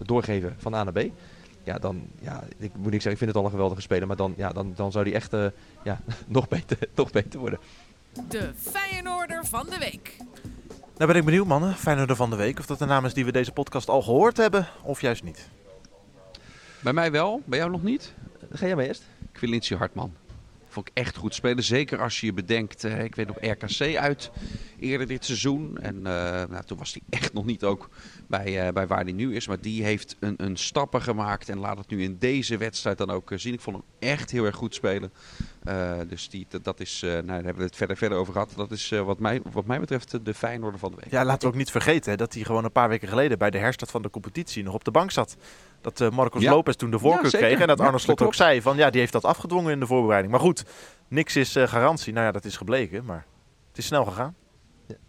doorgeven 0.05 0.55
van 0.59 0.75
A 0.75 0.85
naar 0.85 0.93
B. 0.93 1.09
Ja, 1.67 1.79
dan, 1.79 2.09
ja, 2.21 2.43
ik 2.59 2.71
moet 2.75 2.93
niet 2.93 3.03
zeggen, 3.03 3.11
ik 3.11 3.19
vind 3.19 3.31
het 3.31 3.37
al 3.37 3.45
een 3.45 3.51
geweldige 3.51 3.81
speler. 3.81 4.07
Maar 4.07 4.17
dan, 4.17 4.35
ja, 4.37 4.53
dan, 4.53 4.73
dan 4.77 4.93
zou 4.93 5.05
hij 5.05 5.15
echt 5.15 5.33
eh, 5.33 5.47
ja, 5.85 6.01
nog, 6.27 6.49
beter, 6.49 6.79
nog 6.95 7.11
beter 7.11 7.41
worden. 7.41 7.59
De 8.29 8.51
Feyenoorder 8.57 9.47
van 9.47 9.67
de 9.71 9.79
week. 9.79 10.17
nou 10.97 11.07
ben 11.07 11.17
ik 11.17 11.25
benieuwd 11.25 11.47
mannen, 11.47 11.75
Feyenoorder 11.75 12.17
van 12.17 12.31
de 12.31 12.37
Week. 12.37 12.59
Of 12.59 12.67
dat 12.67 12.79
de 12.79 12.85
naam 12.85 13.05
is 13.05 13.15
die 13.15 13.25
we 13.25 13.33
deze 13.33 13.53
podcast 13.53 13.89
al 13.89 14.03
gehoord 14.03 14.37
hebben, 14.37 14.69
of 14.83 15.01
juist 15.01 15.23
niet. 15.23 15.49
Bij 16.81 16.93
mij 16.93 17.11
wel, 17.11 17.43
bij 17.45 17.59
jou 17.59 17.71
nog 17.71 17.83
niet? 17.83 18.15
Ga 18.51 18.67
jij 18.67 18.75
maar 18.75 18.85
eerst? 18.85 19.03
Quilinci 19.33 19.75
Hartman. 19.75 20.15
Vond 20.77 20.89
ik 20.89 20.95
echt 20.97 21.17
goed 21.17 21.35
spelen. 21.35 21.65
Zeker 21.65 22.01
als 22.03 22.21
je 22.21 22.27
je 22.27 22.33
bedenkt, 22.33 22.85
eh, 22.85 23.05
ik 23.05 23.15
weet 23.15 23.27
nog 23.27 23.37
RKC 23.41 23.97
uit 23.97 24.31
eerder 24.79 25.07
dit 25.07 25.25
seizoen. 25.25 25.79
En 25.79 25.97
eh, 25.97 26.03
nou, 26.51 26.65
toen 26.65 26.79
was 26.79 26.93
hij 26.93 27.03
echt 27.21 27.33
nog 27.33 27.45
niet 27.45 27.65
ook 27.65 27.89
bij, 28.29 28.67
eh, 28.67 28.73
bij 28.73 28.87
waar 28.87 29.03
hij 29.03 29.13
nu 29.13 29.35
is. 29.35 29.47
Maar 29.47 29.61
die 29.61 29.85
heeft 29.85 30.17
een, 30.21 30.35
een 30.37 30.57
stappen 30.57 31.03
gemaakt 31.03 31.49
en 31.49 31.59
laat 31.59 31.79
het 31.79 31.89
nu 31.89 32.03
in 32.03 32.17
deze 32.19 32.57
wedstrijd 32.57 32.99
dan 32.99 33.11
ook 33.11 33.33
zien. 33.35 33.53
Ik 33.53 33.61
vond 33.61 33.77
hem 33.77 34.11
echt 34.11 34.31
heel 34.31 34.45
erg 34.45 34.57
goed 34.57 34.75
spelen. 34.75 35.13
Dus 36.09 36.29
die, 36.29 36.47
dat- 36.63 36.81
is, 36.81 37.01
nou, 37.01 37.27
daar 37.27 37.35
hebben 37.35 37.57
we 37.57 37.63
het 37.63 37.77
verder, 37.77 37.97
verder 37.97 38.19
over 38.19 38.33
gehad. 38.33 38.53
Dat 38.57 38.71
is 38.71 38.89
wat, 38.89 39.19
mij, 39.19 39.41
wat 39.53 39.67
mij 39.67 39.81
betreft 39.81 40.25
de 40.25 40.35
Feyenoorder 40.35 40.79
van 40.79 40.91
de 40.91 40.97
week. 41.01 41.11
Ja, 41.11 41.25
laten 41.25 41.41
we 41.41 41.55
ook 41.55 41.59
niet 41.61 41.71
vergeten 41.71 42.11
hè, 42.11 42.17
dat 42.17 42.35
hij 42.35 42.43
gewoon 42.45 42.65
een 42.65 42.73
paar 42.73 42.89
weken 42.89 43.09
geleden 43.09 43.39
bij 43.39 43.51
de 43.51 43.59
herstart 43.59 43.91
van 43.91 44.03
de 44.03 44.11
competitie 44.11 44.63
nog 44.63 44.75
op 44.75 44.85
de 44.85 44.91
bank 44.91 45.11
zat. 45.11 45.37
Dat 45.87 46.01
eh, 46.01 46.11
Marcos 46.11 46.43
Ja. 46.43 46.51
Lopez 46.51 46.77
toen 46.77 46.91
de 46.91 46.99
voorkeur 46.99 47.31
Ja, 47.33 47.39
kreeg 47.39 47.61
en 47.61 47.67
dat 47.67 47.81
Arne 47.81 47.93
dat 47.93 48.01
Slot 48.01 48.23
ook 48.23 48.35
zei 48.35 48.63
van 48.63 48.77
ja, 48.77 48.91
die 48.91 49.01
heeft 49.01 49.13
dat 49.13 49.25
afgedwongen 49.25 49.73
in 49.73 49.81
de 49.81 49.87
voorbereiding. 49.87 50.33
Maar 50.33 50.43
goed, 50.43 50.65
niks 51.09 51.37
is 51.37 51.57
eh, 51.57 51.69
garantie. 51.69 52.13
Nou 52.13 52.27
ja, 52.27 52.33
dat 52.33 52.45
is 52.45 52.57
gebleken, 52.57 53.05
maar 53.05 53.27
het 53.69 53.79
is 53.79 53.87
snel 53.87 54.05
gegaan. 54.05 54.35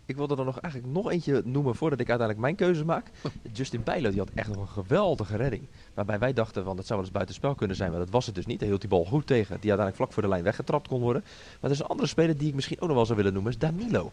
ik 0.06 0.16
wilde 0.16 0.36
er 0.36 0.46
nog 0.46 0.60
eigenlijk 0.60 0.94
nog 0.94 1.12
eentje 1.12 1.42
noemen 1.46 1.76
voordat 1.76 2.00
ik 2.00 2.10
uiteindelijk 2.10 2.48
mijn 2.48 2.56
keuze 2.56 2.86
maak. 2.86 3.06
Justin 3.54 3.84
Bijlo, 3.84 4.10
die 4.10 4.20
had 4.20 4.30
echt 4.36 4.48
nog 4.48 4.58
een 4.58 4.84
geweldige 4.84 5.38
redding. 5.38 5.68
Waarbij 5.94 6.20
wij 6.20 6.34
dachten 6.34 6.64
van, 6.64 6.76
dat 6.76 6.86
zou 6.86 7.00
wel 7.00 7.08
eens 7.08 7.18
buitenspel 7.18 7.56
kunnen 7.56 7.76
zijn, 7.76 7.92
maar 7.92 8.00
dat 8.00 8.10
was 8.10 8.26
het 8.26 8.36
dus 8.36 8.46
niet. 8.46 8.60
Hij 8.60 8.68
hield 8.68 8.82
die 8.82 8.90
bal 8.90 9.06
goed 9.06 9.28
tegen, 9.28 9.60
die 9.60 9.70
uiteindelijk 9.72 9.96
vlak 9.96 10.14
voor 10.14 10.24
de 10.24 10.30
lijn 10.30 10.44
weggetrapt 10.44 10.88
kon 10.88 11.02
worden. 11.02 11.22
Maar 11.26 11.70
er 11.70 11.72
is 11.72 11.80
een 11.80 11.86
andere 11.86 12.08
speler 12.08 12.38
die 12.38 12.48
ik 12.48 12.56
misschien 12.56 12.82
ook 12.82 12.88
nog 12.88 12.96
wel 12.96 13.06
zou 13.06 13.18
willen 13.18 13.34
noemen, 13.34 13.52
is 13.52 13.58
Danilo. 13.58 14.12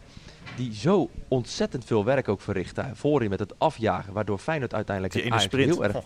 Die 0.55 0.73
zo 0.73 1.09
ontzettend 1.27 1.85
veel 1.85 2.05
werk 2.05 2.27
ook 2.27 2.41
verrichtte 2.41 2.89
voorin 2.93 3.29
met 3.29 3.39
het 3.39 3.59
afjagen, 3.59 4.13
waardoor 4.13 4.37
Feyenoord 4.37 4.73
uiteindelijk 4.73 5.15
het 5.15 5.25
Ajax 5.25 5.43
sprint. 5.43 5.73
heel 5.73 5.83
erg... 5.83 5.95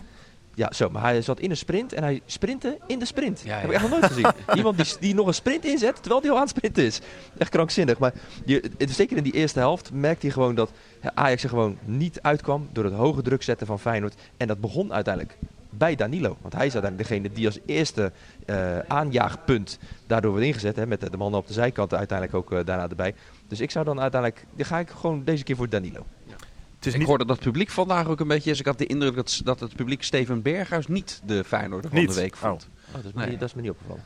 Ja, 0.54 0.72
zo, 0.72 0.90
maar 0.90 1.02
hij 1.02 1.22
zat 1.22 1.40
in 1.40 1.50
een 1.50 1.56
sprint 1.56 1.92
en 1.92 2.02
hij 2.02 2.20
sprintte 2.26 2.78
in 2.86 2.98
de 2.98 3.04
sprint. 3.04 3.40
Ja, 3.44 3.56
Heb 3.56 3.68
ik 3.68 3.72
echt 3.74 3.82
nog 3.82 3.90
nooit 3.90 4.04
gezien. 4.04 4.26
Iemand 4.54 4.76
die, 4.76 4.96
die 5.00 5.14
nog 5.14 5.26
een 5.26 5.34
sprint 5.34 5.64
inzet 5.64 5.94
terwijl 6.00 6.20
hij 6.20 6.30
al 6.30 6.36
aan 6.36 6.42
het 6.42 6.50
sprinten 6.56 6.84
is. 6.84 7.00
Echt 7.38 7.50
krankzinnig. 7.50 7.98
Maar 7.98 8.12
je, 8.44 8.70
het- 8.78 8.90
zeker 8.90 9.16
in 9.16 9.22
die 9.22 9.32
eerste 9.32 9.58
helft 9.58 9.92
merkte 9.92 10.26
hij 10.26 10.34
gewoon 10.34 10.54
dat 10.54 10.70
Ajax 11.14 11.42
er 11.42 11.48
gewoon 11.48 11.78
niet 11.84 12.20
uitkwam 12.22 12.68
door 12.72 12.84
het 12.84 12.92
hoge 12.94 13.22
druk 13.22 13.42
zetten 13.42 13.66
van 13.66 13.78
Feyenoord. 13.80 14.14
En 14.36 14.46
dat 14.46 14.60
begon 14.60 14.92
uiteindelijk 14.92 15.36
bij 15.70 15.94
Danilo. 15.94 16.36
Want 16.40 16.54
hij 16.54 16.66
is 16.66 16.72
uiteindelijk 16.74 17.08
degene 17.10 17.34
die 17.34 17.46
als 17.46 17.58
eerste 17.66 18.12
eh, 18.46 18.78
aanjaagpunt 18.78 19.78
daardoor 20.06 20.30
wordt 20.30 20.46
ingezet. 20.46 20.76
Hè, 20.76 20.86
met 20.86 21.00
de, 21.00 21.10
de 21.10 21.16
mannen 21.16 21.40
op 21.40 21.46
de 21.46 21.52
zijkant 21.52 21.94
uiteindelijk 21.94 22.38
ook 22.38 22.52
eh, 22.52 22.64
daarna 22.64 22.88
erbij. 22.88 23.14
Dus 23.48 23.60
ik 23.60 23.70
zou 23.70 23.84
dan 23.84 24.00
uiteindelijk, 24.00 24.44
dan 24.56 24.66
ga 24.66 24.78
ik 24.78 24.90
gewoon 24.90 25.24
deze 25.24 25.44
keer 25.44 25.56
voor 25.56 25.68
Danilo. 25.68 26.06
Het 26.80 26.88
is 26.88 26.94
Ik 26.94 26.98
niet, 26.98 27.08
hoorde 27.08 27.24
dat 27.26 27.36
het 27.36 27.44
publiek 27.44 27.70
vandaag 27.70 28.06
ook 28.08 28.20
een 28.20 28.28
beetje 28.28 28.50
is. 28.50 28.60
Ik 28.60 28.66
had 28.66 28.78
de 28.78 28.86
indruk 28.86 29.14
dat, 29.14 29.40
dat 29.44 29.60
het 29.60 29.74
publiek 29.76 30.02
Steven 30.02 30.42
Berghuis 30.42 30.86
niet 30.86 31.20
de 31.24 31.44
Feyenoorder 31.44 31.90
van 31.90 31.98
Niet? 31.98 32.08
de 32.08 32.20
week 32.20 32.36
vond. 32.36 32.68
Oh, 32.88 32.94
dat, 32.94 33.04
is 33.04 33.12
me 33.12 33.20
Nee. 33.20 33.30
niet, 33.30 33.40
dat 33.40 33.48
is 33.48 33.54
me 33.54 33.60
niet 33.62 33.70
opgevallen. 33.70 34.04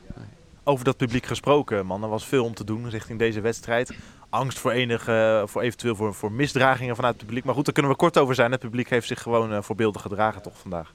over 0.65 0.85
dat 0.85 0.97
publiek 0.97 1.27
gesproken, 1.27 1.87
man. 1.87 2.03
Er 2.03 2.09
was 2.09 2.27
veel 2.27 2.45
om 2.45 2.55
te 2.55 2.65
doen 2.65 2.89
richting 2.89 3.19
deze 3.19 3.41
wedstrijd. 3.41 3.95
Angst 4.29 4.59
voor 4.59 4.71
enige, 4.71 5.45
voor 5.47 5.63
eventueel 5.63 5.97
voor, 5.97 6.15
voor 6.15 6.33
misdragingen 6.33 6.95
vanuit 6.97 7.15
het 7.17 7.25
publiek. 7.25 7.45
Maar 7.45 7.55
goed, 7.55 7.65
daar 7.65 7.75
kunnen 7.75 7.93
we 7.93 7.99
kort 7.99 8.19
over 8.19 8.35
zijn. 8.35 8.51
Het 8.51 8.61
publiek 8.61 8.89
heeft 8.91 9.07
zich 9.07 9.23
gewoon 9.23 9.53
eh, 9.53 9.63
voorbeeldig 9.63 10.03
gedragen 10.03 10.43
toch 10.43 10.59
vandaag. 10.59 10.95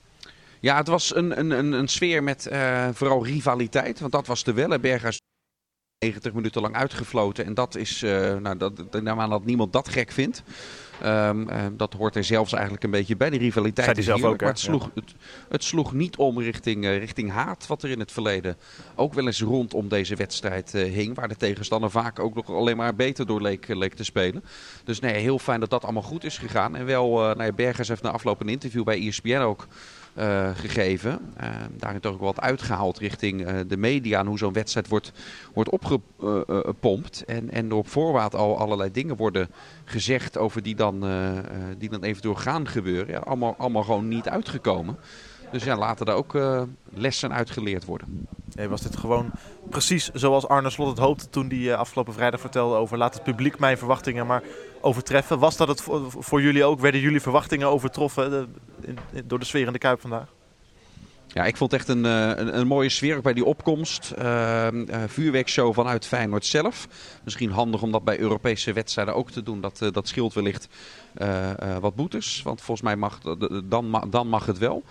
Ja, 0.60 0.78
het 0.78 0.88
was 0.88 1.16
een, 1.16 1.40
een, 1.40 1.52
een, 1.52 1.72
een 1.72 1.88
sfeer 1.88 2.24
met 2.24 2.48
eh, 2.48 2.88
vooral 2.94 3.26
rivaliteit. 3.26 4.00
Want 4.00 4.12
dat 4.12 4.28
was 4.28 4.44
de 4.44 4.54
wel. 4.54 4.70
hè. 4.70 4.80
Berghuis 4.80 5.20
90 6.00 6.34
minuten 6.34 6.62
lang 6.62 6.76
uitgefloten. 6.76 7.46
En 7.46 7.54
dat 7.54 7.76
is, 7.76 8.04
eh 8.04 8.36
nou, 8.36 8.58
dat, 8.58 8.80
ik 8.80 9.02
neem 9.02 9.20
aan 9.20 9.30
dat 9.30 9.46
niemand 9.46 9.74
dat 9.74 9.90
gek 9.90 10.12
vindt. 10.12 10.44
Ehm, 11.02 11.50
eh, 11.50 11.66
dat 11.72 11.94
hoort 11.94 12.16
er 12.16 12.24
zelfs 12.24 12.54
eigenlijk 12.54 12.84
een 12.84 12.92
beetje 12.92 13.16
bij. 13.16 13.30
De 13.30 13.38
rivaliteit 13.38 14.04
zelf 14.04 14.24
ook, 14.24 14.40
maar 14.40 14.50
het 14.50 14.60
sloeg, 14.60 14.90
het, 14.96 15.14
het 15.50 15.64
sloeg 15.64 15.94
niet 15.94 16.18
om 16.18 16.40
richting, 16.40 16.86
eh, 16.86 16.98
richting 16.98 17.32
haat. 17.32 17.68
Wat 17.68 17.84
er 17.84 17.90
in 17.90 18.00
het 18.00 18.12
verleden 18.12 18.58
ook 18.96 19.14
wel 19.14 19.26
eens 19.26 19.42
rondom 19.42 19.88
deze 19.88 20.16
wedstrijd 20.16 20.74
eh, 20.74 20.84
hing. 20.94 21.16
Waar 21.16 21.28
de 21.28 21.36
tegenstander 21.36 21.92
vaak 21.92 22.20
ook 22.20 22.36
nog 22.36 22.50
alleen 22.50 22.78
maar 22.78 22.96
beter 22.96 23.26
door 23.26 23.42
leek, 23.42 23.68
leek 23.68 23.94
te 23.94 24.04
spelen. 24.04 24.44
Dus 24.84 25.00
nee, 25.00 25.14
heel 25.14 25.40
fijn 25.40 25.60
dat 25.60 25.70
dat 25.70 25.84
allemaal 25.84 26.02
goed 26.02 26.24
is 26.24 26.38
gegaan. 26.38 26.76
En 26.76 26.86
wel, 26.86 27.12
nou 27.12 27.44
ja, 27.44 27.52
Bergers 27.52 27.88
heeft 27.88 28.04
na 28.04 28.12
afloop 28.12 28.42
een 28.42 28.50
interview 28.50 28.84
bij 28.84 29.08
ESPN 29.08 29.38
ook 29.38 29.68
eh, 30.20 30.50
gegeven. 30.56 31.20
Eh, 31.36 31.50
daarin 31.78 32.02
toch 32.02 32.14
ook 32.14 32.20
wat 32.20 32.40
uitgehaald 32.42 33.00
richting 33.00 33.46
eh, 33.46 33.56
de 33.68 33.78
media 33.78 34.20
en 34.20 34.26
hoe 34.26 34.38
zo'n 34.38 34.54
wedstrijd 34.54 34.88
wordt, 34.88 35.12
wordt 35.54 35.70
opgepompt. 35.70 37.24
en, 37.26 37.52
en 37.52 37.72
op 37.72 37.88
voorwaarts 37.88 38.36
al 38.36 38.58
allerlei 38.58 38.92
dingen 38.92 39.16
worden 39.16 39.50
gezegd 39.86 40.38
over 40.38 40.64
die 40.64 40.76
dan, 40.76 41.06
eh, 41.06 41.32
die 41.78 41.90
dan 41.90 42.04
eventueel 42.04 42.36
gaan 42.36 42.68
gebeuren. 42.68 43.14
Ja, 43.14 43.20
allemaal, 43.20 43.56
allemaal 43.58 43.84
gewoon 43.84 44.08
niet 44.08 44.30
uitgekomen. 44.30 44.98
Dus 45.52 45.64
ja, 45.64 45.78
laten 45.78 46.06
daar 46.06 46.16
ook 46.16 46.36
eh, 46.36 46.62
lessen 46.94 47.34
uitgeleerd 47.34 47.86
worden. 47.86 48.28
Nee, 48.54 48.68
was 48.68 48.82
dit 48.82 48.98
gewoon 48.98 49.32
precies 49.70 50.10
zoals 50.14 50.48
Arne 50.48 50.70
Slot 50.70 50.88
het 50.90 50.98
hoopte 50.98 51.30
toen 51.30 51.48
hij 51.50 51.72
eh, 51.72 51.78
afgelopen 51.78 52.14
vrijdag 52.14 52.40
vertelde 52.40 52.76
over 52.76 52.98
laat 52.98 53.14
het 53.14 53.24
publiek 53.24 53.60
mijn 53.60 53.78
verwachtingen 53.78 54.28
maar 54.28 54.44
overtreffen. 54.82 55.40
Was 55.40 55.58
dat 55.58 55.68
het 55.68 55.82
voor, 56.08 56.42
jullie 56.42 56.64
ook? 56.64 56.80
Werden 56.80 57.02
jullie 57.02 57.22
verwachtingen 57.22 57.68
overtroffen 57.68 58.34
eh, 58.34 58.40
in- 58.90 58.98
in- 59.12 59.24
door 59.28 59.40
de 59.40 59.46
sfeer 59.46 59.68
in 59.68 59.74
de 59.74 59.80
Kuip 59.80 60.02
vandaag? 60.02 60.28
Ja, 61.34 61.46
ik 61.46 61.58
vond 61.58 61.72
het 61.72 61.80
echt 61.80 61.90
een, 61.90 62.04
een, 62.04 62.60
een 62.60 62.68
mooie 62.68 62.90
sfeer 62.90 63.18
ook 63.18 63.24
bij 63.24 63.34
die 63.34 63.46
opkomst. 63.46 64.14
Vuurwerkshow 65.08 65.74
vanuit 65.74 66.06
Feyenoord 66.08 66.46
zelf. 66.46 66.88
Misschien 67.24 67.52
handig 67.52 67.82
om 67.82 67.92
dat 67.92 68.04
bij 68.04 68.20
Europese 68.20 68.74
wedstrijden 68.74 69.16
ook 69.16 69.32
te 69.32 69.44
doen. 69.44 69.62
Dat, 69.62 69.80
dat 69.92 70.08
scheelt 70.08 70.34
wellicht 70.34 70.68
wat 71.80 71.96
boetes. 71.96 72.42
Want 72.44 72.62
volgens 72.62 72.88
mij 72.88 72.96
mag, 72.96 73.20
dan, 73.66 74.08
dan 74.10 74.28
mag 74.28 74.46
het 74.46 74.58
wel. 74.58 74.84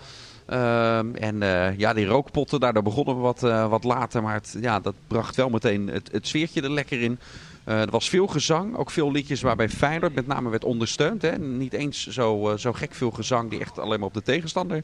Ehm, 0.49 1.15
en 1.15 1.43
eh, 1.43 1.77
ja, 1.77 1.93
die 1.93 2.05
rookpotten, 2.05 2.59
daar, 2.59 2.73
daar 2.73 2.83
begonnen 2.83 3.15
we 3.15 3.21
wat, 3.21 3.43
eh, 3.43 3.69
wat 3.69 3.83
later. 3.83 4.21
Maar 4.21 4.41
ja, 4.61 4.79
dat 4.79 4.95
bracht 5.07 5.35
wel 5.35 5.49
meteen 5.49 5.87
het, 5.87 6.09
het 6.11 6.27
sfeertje 6.27 6.61
er 6.61 6.71
lekker 6.71 7.01
in. 7.01 7.19
Eh, 7.63 7.81
er 7.81 7.89
was 7.89 8.09
veel 8.09 8.27
gezang, 8.27 8.75
ook 8.77 8.91
veel 8.91 9.11
liedjes 9.11 9.41
waarbij 9.41 9.69
Feyenoord 9.69 10.15
met 10.15 10.27
name 10.27 10.49
werd 10.49 10.63
ondersteund. 10.63 11.21
Hè. 11.21 11.37
Niet 11.37 11.73
eens 11.73 12.07
zo, 12.07 12.55
zo 12.57 12.73
gek 12.73 12.93
veel 12.93 13.11
gezang 13.11 13.49
die 13.49 13.59
echt 13.59 13.79
alleen 13.79 13.99
maar 13.99 14.07
op 14.07 14.13
de 14.13 14.21
tegenstander 14.21 14.83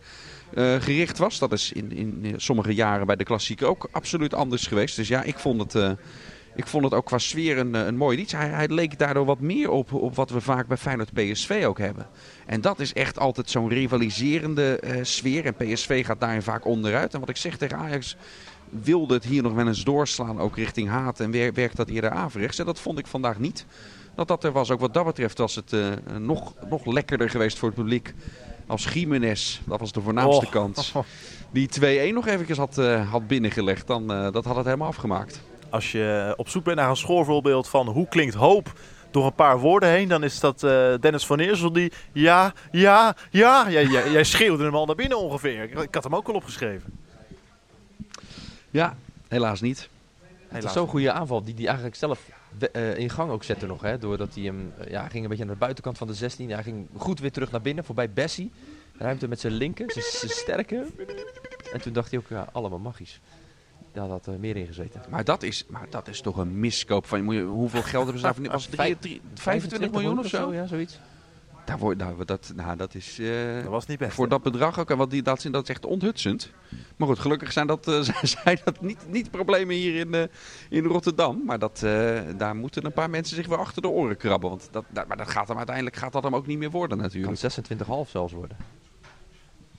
gericht 0.55 1.17
was. 1.17 1.39
Dat 1.39 1.51
is 1.51 1.71
in, 1.71 1.91
in 1.91 2.33
sommige 2.37 2.73
jaren 2.73 3.05
bij 3.05 3.15
de 3.15 3.23
klassieker 3.23 3.67
ook 3.67 3.87
absoluut 3.91 4.33
anders 4.33 4.67
geweest. 4.67 4.95
Dus 4.95 5.07
ja, 5.07 5.23
ik 5.23 5.39
vond 5.39 5.73
het, 5.73 5.97
ik 6.55 6.67
vond 6.67 6.83
het 6.83 6.93
ook 6.93 7.05
qua 7.05 7.17
sfeer 7.17 7.57
een, 7.57 7.75
eh, 7.75 7.85
een 7.85 7.97
mooi 7.97 8.17
lied. 8.17 8.31
Hij, 8.31 8.47
hij 8.49 8.67
leek 8.67 8.99
daardoor 8.99 9.25
wat 9.25 9.39
meer 9.39 9.69
op, 9.69 9.93
op 9.93 10.15
wat 10.15 10.29
we 10.29 10.41
vaak 10.41 10.67
bij 10.67 10.77
Feyenoord 10.77 11.13
PSV 11.13 11.63
ook 11.67 11.77
hebben. 11.77 12.07
En 12.45 12.61
dat 12.61 12.79
is 12.79 12.93
echt 12.93 13.19
altijd 13.19 13.49
zo'n 13.49 13.69
rivaliserende 13.69 14.79
eh, 14.79 15.03
sfeer. 15.03 15.45
En 15.45 15.55
PSV 15.55 16.05
gaat 16.05 16.19
daarin 16.19 16.41
vaak 16.41 16.65
onderuit. 16.65 17.13
En 17.13 17.19
wat 17.19 17.29
ik 17.29 17.37
zeg 17.37 17.57
tegen 17.57 17.77
Ajax 17.77 18.15
wilde 18.69 19.13
het 19.13 19.23
hier 19.25 19.43
nog 19.43 19.53
wel 19.53 19.67
eens 19.67 19.83
doorslaan, 19.83 20.39
ook 20.39 20.55
richting 20.55 20.89
haat. 20.89 21.19
En 21.19 21.31
wer- 21.31 21.53
werkt 21.53 21.75
dat 21.77 21.89
eerder 21.89 22.09
averechts. 22.09 22.59
En 22.59 22.65
dat 22.65 22.79
vond 22.79 22.99
ik 22.99 23.07
vandaag 23.07 23.39
niet. 23.39 23.65
Dat 24.15 24.27
dat 24.27 24.43
er 24.43 24.51
was. 24.51 24.71
Ook 24.71 24.79
wat 24.79 24.93
dat 24.93 25.05
betreft 25.05 25.37
was 25.37 25.55
het 25.55 25.73
eh, 25.73 25.87
nog, 26.19 26.53
nog 26.69 26.85
lekkerder 26.85 27.29
geweest 27.29 27.57
voor 27.59 27.67
het 27.69 27.77
publiek. 27.77 28.13
Als 28.67 28.83
Jiménez, 28.93 29.59
dat 29.65 29.79
was 29.79 29.91
de 29.91 30.01
voornaamste 30.01 30.45
Oh. 30.45 30.51
kans, 30.51 30.93
die 31.51 31.69
2-1 32.09 32.13
nog 32.13 32.27
eventjes 32.27 32.57
had, 32.57 32.75
had 33.09 33.27
binnengelegd. 33.27 33.87
Dan 33.87 34.07
dat 34.07 34.45
had 34.45 34.55
het 34.55 34.65
helemaal 34.65 34.87
afgemaakt. 34.87 35.41
Als 35.75 35.91
je 35.91 36.33
op 36.37 36.49
zoek 36.49 36.63
bent 36.63 36.77
naar 36.77 36.89
een 36.89 36.95
schoolvoorbeeld 36.95 37.67
van 37.67 37.87
hoe 37.87 38.07
klinkt 38.07 38.33
hoop 38.33 38.79
door 39.11 39.25
een 39.25 39.33
paar 39.33 39.59
woorden 39.59 39.89
heen, 39.89 40.07
dan 40.07 40.23
is 40.23 40.39
dat 40.39 40.63
eh, 40.63 40.93
Dennis 40.99 41.25
van 41.25 41.39
Eersel 41.39 41.71
die 41.71 41.91
ja, 42.11 42.53
ja, 42.71 43.15
ja. 43.31 43.69
Jij, 43.69 43.85
jij, 43.85 44.11
jij 44.11 44.23
schreeuwde 44.23 44.63
hem 44.63 44.75
al 44.75 44.85
naar 44.85 44.95
binnen 44.95 45.19
ongeveer. 45.19 45.63
Ik, 45.63 45.79
ik 45.79 45.93
had 45.93 46.03
hem 46.03 46.15
ook 46.15 46.27
al 46.27 46.33
opgeschreven. 46.33 46.99
Ja, 48.71 48.97
helaas 49.27 49.61
niet. 49.61 49.89
Het 50.47 50.63
is 50.63 50.71
zo'n 50.71 50.87
goede 50.87 51.11
aanval 51.11 51.43
die 51.43 51.55
hij 51.55 51.65
eigenlijk 51.65 51.95
zelf 51.95 52.19
eh, 52.71 52.97
in 52.97 53.09
gang 53.09 53.31
ook 53.31 53.43
zette 53.43 53.65
nog. 53.65 53.81
Hè, 53.81 53.97
doordat 53.97 54.35
hij 54.35 54.43
hem, 54.43 54.73
eh, 54.77 54.91
ja, 54.91 55.07
ging 55.07 55.23
een 55.23 55.29
beetje 55.29 55.45
naar 55.45 55.53
de 55.53 55.59
buitenkant 55.59 55.97
van 55.97 56.07
de 56.07 56.13
16. 56.13 56.49
Hij 56.49 56.63
ging 56.63 56.87
goed 56.97 57.19
weer 57.19 57.31
terug 57.31 57.51
naar 57.51 57.61
binnen, 57.61 57.83
voorbij 57.83 58.11
Bessie. 58.11 58.51
Ruimte 58.97 59.27
met 59.27 59.39
zijn 59.39 59.53
linker, 59.53 59.91
zijn 59.91 60.31
sterke. 60.31 60.85
En 61.73 61.81
toen 61.81 61.93
dacht 61.93 62.09
hij 62.09 62.19
ook, 62.19 62.27
ja, 62.29 62.47
allemaal 62.51 62.79
magisch. 62.79 63.19
Daar 63.95 64.07
had 64.09 64.27
eh, 64.27 64.33
meer 64.39 64.55
in 64.55 64.65
gezeten. 64.65 65.01
Maar 65.09 65.23
dat, 65.23 65.43
is, 65.43 65.65
maar 65.67 65.87
dat 65.89 66.07
is 66.07 66.21
toch 66.21 66.37
een 66.37 66.59
miskoop 66.59 67.05
van 67.05 67.23
moet 67.23 67.35
je- 67.35 67.41
hoeveel 67.41 67.81
geld 67.81 68.03
hebben 68.03 68.21
ze 68.21 68.25
daarvoor? 68.25 68.47
Was 68.51 68.65
het 68.65 68.75
drie- 68.75 68.97
drie- 68.99 69.21
25 69.33 69.91
miljoen 69.91 70.19
of 70.19 70.27
zo? 70.27 70.53
Ja, 70.53 70.67
zoiets. 70.67 70.99
Daar 71.65 71.77
wordt, 71.77 71.99
nou, 71.99 72.25
dat, 72.25 72.51
nou, 72.55 72.77
dat 72.77 72.95
is 72.95 73.19
eh, 73.19 73.55
Dat 73.61 73.63
was 73.71 73.85
niet 73.85 73.97
best. 73.99 74.13
voor 74.13 74.23
hè? 74.23 74.29
dat 74.29 74.43
bedrag 74.43 74.79
ook. 74.79 74.89
En 74.89 74.97
wat 74.97 75.09
die, 75.11 75.21
dat, 75.21 75.37
is- 75.37 75.51
dat 75.51 75.63
is 75.63 75.69
echt 75.69 75.85
onthutsend. 75.85 76.51
Maar 76.95 77.07
goed, 77.07 77.19
gelukkig 77.19 77.51
zijn 77.51 77.67
dat, 77.67 77.87
eh, 77.87 78.01
zijn 78.43 78.59
dat 78.63 78.81
niet, 78.81 78.97
niet 79.09 79.31
problemen 79.31 79.75
hier 79.75 79.95
in, 79.95 80.13
eh, 80.13 80.23
in 80.69 80.85
Rotterdam. 80.85 81.41
Maar 81.45 81.59
dat, 81.59 81.83
eh, 81.83 82.19
daar 82.37 82.55
moeten 82.55 82.85
een 82.85 82.93
paar 82.93 83.09
mensen 83.09 83.35
zich 83.35 83.47
weer 83.47 83.57
achter 83.57 83.81
de 83.81 83.87
oren 83.87 84.17
krabben. 84.17 84.49
Want 84.49 84.67
dat, 84.71 84.85
dat, 84.89 85.07
maar 85.07 85.17
dat 85.17 85.29
gaat 85.29 85.47
hem 85.47 85.57
uiteindelijk 85.57 85.95
gaat 85.95 86.11
dat 86.13 86.23
hem 86.23 86.35
ook 86.35 86.47
niet 86.47 86.57
meer 86.57 86.71
worden 86.71 86.97
Kan 86.97 87.07
natuurlijk. 87.07 87.37
26,5 87.37 88.09
zelfs 88.09 88.33
worden. 88.33 88.57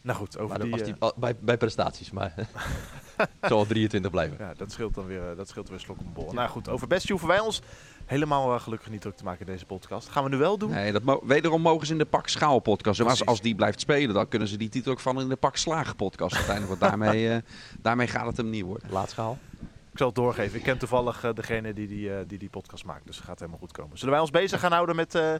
Nou 0.06 0.18
goed, 0.18 0.38
over 0.38 0.48
Maar 0.58 0.66
die, 0.66 0.78
eh, 0.78 0.84
die, 0.84 0.94
al- 0.98 1.12
bij, 1.16 1.36
bij 1.40 1.56
prestaties, 1.56 2.10
maar 2.10 2.32
het 3.16 3.28
zal 3.40 3.56
wel 3.56 3.66
23 3.66 4.10
blijven. 4.10 4.36
ja, 4.38 4.52
dat 4.56 4.72
scheelt 4.72 4.94
dan 4.94 5.06
weer, 5.06 5.30
eh, 5.30 5.36
dat 5.36 5.48
scheelt 5.48 5.68
weer 5.68 5.80
slok 5.80 5.98
op 6.00 6.06
een 6.06 6.12
bol. 6.12 6.32
Nou 6.32 6.48
goed, 6.48 6.68
over 6.68 6.86
Bestie 6.86 7.10
hoeven 7.10 7.28
wij 7.28 7.40
ons 7.40 7.62
helemaal 8.04 8.54
eh, 8.54 8.60
gelukkig 8.60 8.90
niet 8.90 9.00
druk 9.00 9.16
te 9.16 9.24
maken 9.24 9.46
in 9.46 9.52
deze 9.52 9.66
podcast. 9.66 10.08
gaan 10.08 10.24
we 10.24 10.30
nu 10.30 10.36
wel 10.36 10.58
doen. 10.58 10.70
Nee, 10.70 10.92
dat 10.92 11.02
mo- 11.02 11.20
wederom 11.24 11.60
mogen 11.62 11.86
ze 11.86 11.92
in 11.92 11.98
de 11.98 12.04
Pak 12.04 12.28
Schaal 12.28 12.58
podcast. 12.58 13.00
Als, 13.00 13.26
als 13.26 13.40
die 13.40 13.54
blijft 13.54 13.80
spelen, 13.80 14.14
dan 14.14 14.28
kunnen 14.28 14.48
ze 14.48 14.56
die 14.56 14.68
titel 14.68 14.92
ook 14.92 15.00
van 15.00 15.20
in 15.20 15.28
de 15.28 15.36
Pak 15.36 15.56
Slagen 15.56 15.96
podcast 15.96 16.34
uiteindelijk. 16.36 16.80
Want 16.80 16.90
daarmee, 16.90 17.28
eh, 17.32 17.42
daarmee 17.80 18.06
gaat 18.06 18.26
het 18.26 18.36
hem 18.36 18.50
niet 18.50 18.64
worden. 18.64 18.90
Laatschaal. 18.90 19.38
Ik 19.92 19.98
zal 20.02 20.06
het 20.06 20.16
doorgeven. 20.16 20.58
Ik 20.58 20.64
ken 20.64 20.78
toevallig 20.78 21.24
eh, 21.24 21.32
degene 21.34 21.72
die 21.72 21.86
die, 21.86 22.14
eh, 22.14 22.18
die 22.26 22.38
die 22.38 22.50
podcast 22.50 22.84
maakt. 22.84 23.06
Dus 23.06 23.16
het 23.16 23.24
gaat 23.24 23.38
helemaal 23.38 23.60
goed 23.60 23.72
komen. 23.72 23.98
Zullen 23.98 24.12
wij 24.12 24.22
ons 24.22 24.30
bezig 24.30 24.60
gaan 24.60 24.72
houden 24.72 24.96
met 24.96 25.14
eh, 25.14 25.34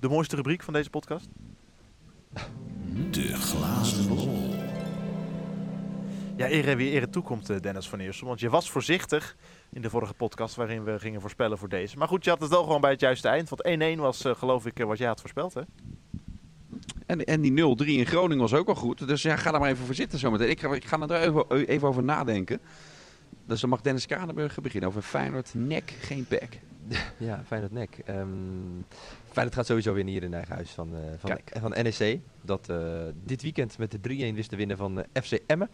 de 0.00 0.08
mooiste 0.08 0.36
rubriek 0.36 0.62
van 0.62 0.72
deze 0.72 0.90
podcast? 0.90 1.28
De 3.10 3.34
glazen 3.34 4.08
bol. 4.08 4.50
Ja, 6.36 6.46
ere 6.46 6.76
wie 6.76 6.90
ere 6.90 7.10
toekomt, 7.10 7.50
eh, 7.50 7.60
Dennis 7.60 7.88
van 7.88 7.98
Eersel. 7.98 8.26
Want 8.26 8.40
je 8.40 8.50
was 8.50 8.70
voorzichtig 8.70 9.36
in 9.72 9.82
de 9.82 9.90
vorige 9.90 10.14
podcast 10.14 10.54
waarin 10.54 10.84
we 10.84 10.98
gingen 10.98 11.20
voorspellen 11.20 11.58
voor 11.58 11.68
deze. 11.68 11.98
Maar 11.98 12.08
goed, 12.08 12.24
je 12.24 12.30
had 12.30 12.40
het 12.40 12.50
wel 12.50 12.62
gewoon 12.62 12.80
bij 12.80 12.90
het 12.90 13.00
juiste 13.00 13.28
eind. 13.28 13.48
Want 13.48 13.64
1-1 13.64 14.00
was 14.00 14.24
eh, 14.24 14.34
geloof 14.34 14.66
ik 14.66 14.80
eh, 14.80 14.86
wat 14.86 14.98
jij 14.98 15.06
had 15.06 15.20
voorspeld, 15.20 15.54
hè? 15.54 15.62
En, 17.06 17.24
en 17.24 17.40
die 17.40 17.76
0-3 17.76 17.86
in 17.86 18.06
Groningen 18.06 18.42
was 18.42 18.54
ook 18.54 18.68
al 18.68 18.74
goed. 18.74 19.06
Dus 19.08 19.22
ja, 19.22 19.36
ga 19.36 19.50
daar 19.50 19.60
maar 19.60 19.70
even 19.70 19.84
voor 19.86 19.94
zitten 19.94 20.18
zometeen. 20.18 20.50
Ik 20.50 20.60
ga, 20.60 20.74
ik 20.74 20.84
ga 20.84 21.00
er 21.00 21.20
even, 21.20 21.50
even 21.66 21.88
over 21.88 22.02
nadenken. 22.02 22.60
Dus 23.46 23.60
dan 23.60 23.70
mag 23.70 23.80
Dennis 23.80 24.06
Kranenburger 24.06 24.62
beginnen 24.62 24.88
over 24.88 25.02
Feyenoord, 25.02 25.50
nek, 25.54 25.96
geen 26.00 26.26
back. 26.28 26.58
Ja, 27.18 27.42
Feyenoord 27.46 27.72
nek. 27.72 27.98
Ehm 28.04 28.28
Feyenoord 29.30 29.54
gaat 29.56 29.66
sowieso 29.66 29.92
winnen 29.92 30.12
hier 30.12 30.22
in 30.22 30.34
eigen 30.34 30.54
huis 30.54 30.70
van, 30.70 30.96
eh, 30.96 31.00
van, 31.18 31.30
Kijk. 31.30 31.52
van 31.60 31.70
NEC. 31.70 32.20
Dat 32.42 32.68
eh, 32.68 32.78
dit 33.24 33.42
weekend 33.42 33.78
met 33.78 33.90
de 33.90 33.98
3-1 34.32 34.34
wist 34.34 34.50
te 34.50 34.56
winnen 34.56 34.76
van 34.76 35.02
eh, 35.12 35.22
FC 35.22 35.38
Emmen. 35.46 35.70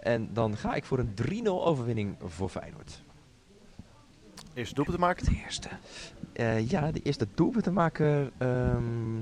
En 0.00 0.28
dan 0.32 0.56
ga 0.56 0.74
ik 0.74 0.84
voor 0.84 0.98
een 0.98 1.14
3-0 1.14 1.48
overwinning 1.48 2.16
voor 2.24 2.48
Feyenoord. 2.48 3.02
Eerste 4.54 4.74
doelpunt 4.74 4.96
te 4.96 5.02
maken. 5.02 5.24
De 5.24 5.40
eerste. 5.44 5.68
Eh, 6.32 6.70
ja, 6.70 6.90
de 6.92 7.00
eerste 7.02 7.26
doelpuntenmaker. 7.34 8.30
ehm 8.38 9.20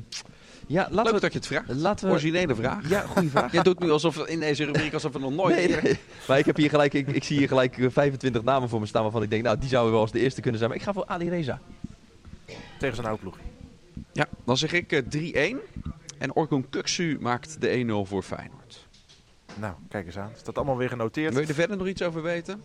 ja, 0.67 0.89
laten 0.91 1.05
Leuk 1.05 1.15
we... 1.15 1.21
dat 1.21 1.33
je 1.33 1.39
het 1.39 1.47
vraagt. 1.47 1.69
Laten 1.69 2.07
we 2.07 2.13
Originele 2.13 2.55
vraag. 2.55 2.89
ja, 2.89 3.01
goede 3.01 3.29
vraag. 3.29 3.53
Jij 3.57 3.63
doet 3.63 3.79
nu 3.79 3.91
alsof 3.91 4.27
in 4.27 4.41
deze 4.41 4.65
rubriek 4.65 4.93
alsof 4.93 5.13
we 5.13 5.19
nog 5.19 5.33
nooit... 5.33 5.57
Nee, 5.57 5.69
nee. 5.69 5.99
Maar 6.29 6.39
ik, 6.39 6.47
heb 6.47 6.57
hier 6.57 6.71
gelijk, 6.71 6.95
ik, 6.95 7.09
ik 7.09 7.25
zie 7.25 7.39
hier 7.39 7.49
gelijk 7.49 7.79
eh, 7.79 7.87
25 7.91 8.43
namen 8.43 8.69
voor 8.69 8.81
me 8.81 8.87
staan 8.87 9.03
waarvan 9.03 9.23
ik 9.23 9.31
denk, 9.31 9.43
nou, 9.43 9.59
die 9.59 9.69
zouden 9.69 9.93
wel 9.93 10.01
als 10.01 10.13
de 10.13 10.21
eerste 10.21 10.41
kunnen 10.41 10.59
zijn. 10.59 10.71
Maar 10.71 10.79
ik 10.81 10.87
ga 10.87 10.93
voor 10.93 11.07
Ali 11.07 11.29
Reza. 11.29 11.61
Tegen 12.79 12.95
zijn 12.95 13.07
oude 13.07 13.23
ploeg. 13.23 13.39
Ja, 14.13 14.27
dan 14.45 14.57
zeg 14.57 14.73
ik 14.73 14.93
eh, 14.93 15.55
3-1. 15.55 15.57
En 16.19 16.35
Orkun 16.35 16.71
Kuksu 16.71 17.17
maakt 17.21 17.61
de 17.61 18.05
1-0 18.05 18.09
voor 18.09 18.23
Feyenoord. 18.23 18.87
Nou, 19.55 19.75
kijk 19.89 20.07
eens 20.07 20.19
aan. 20.19 20.31
Is 20.35 20.43
dat 20.43 20.57
allemaal 20.57 20.77
weer 20.77 20.89
genoteerd? 20.89 21.33
Wil 21.33 21.43
je 21.43 21.49
er 21.49 21.55
verder 21.55 21.77
nog 21.77 21.87
iets 21.87 22.03
over 22.03 22.23
weten? 22.23 22.63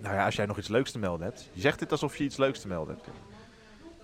Nou 0.00 0.14
ja, 0.14 0.24
als 0.24 0.36
jij 0.36 0.46
nog 0.46 0.58
iets 0.58 0.68
leuks 0.68 0.90
te 0.90 0.98
melden 0.98 1.26
hebt. 1.26 1.48
Je 1.52 1.60
zegt 1.60 1.78
dit 1.78 1.90
alsof 1.90 2.16
je 2.16 2.24
iets 2.24 2.36
leuks 2.36 2.60
te 2.60 2.68
melden 2.68 2.94
hebt. 2.94 3.08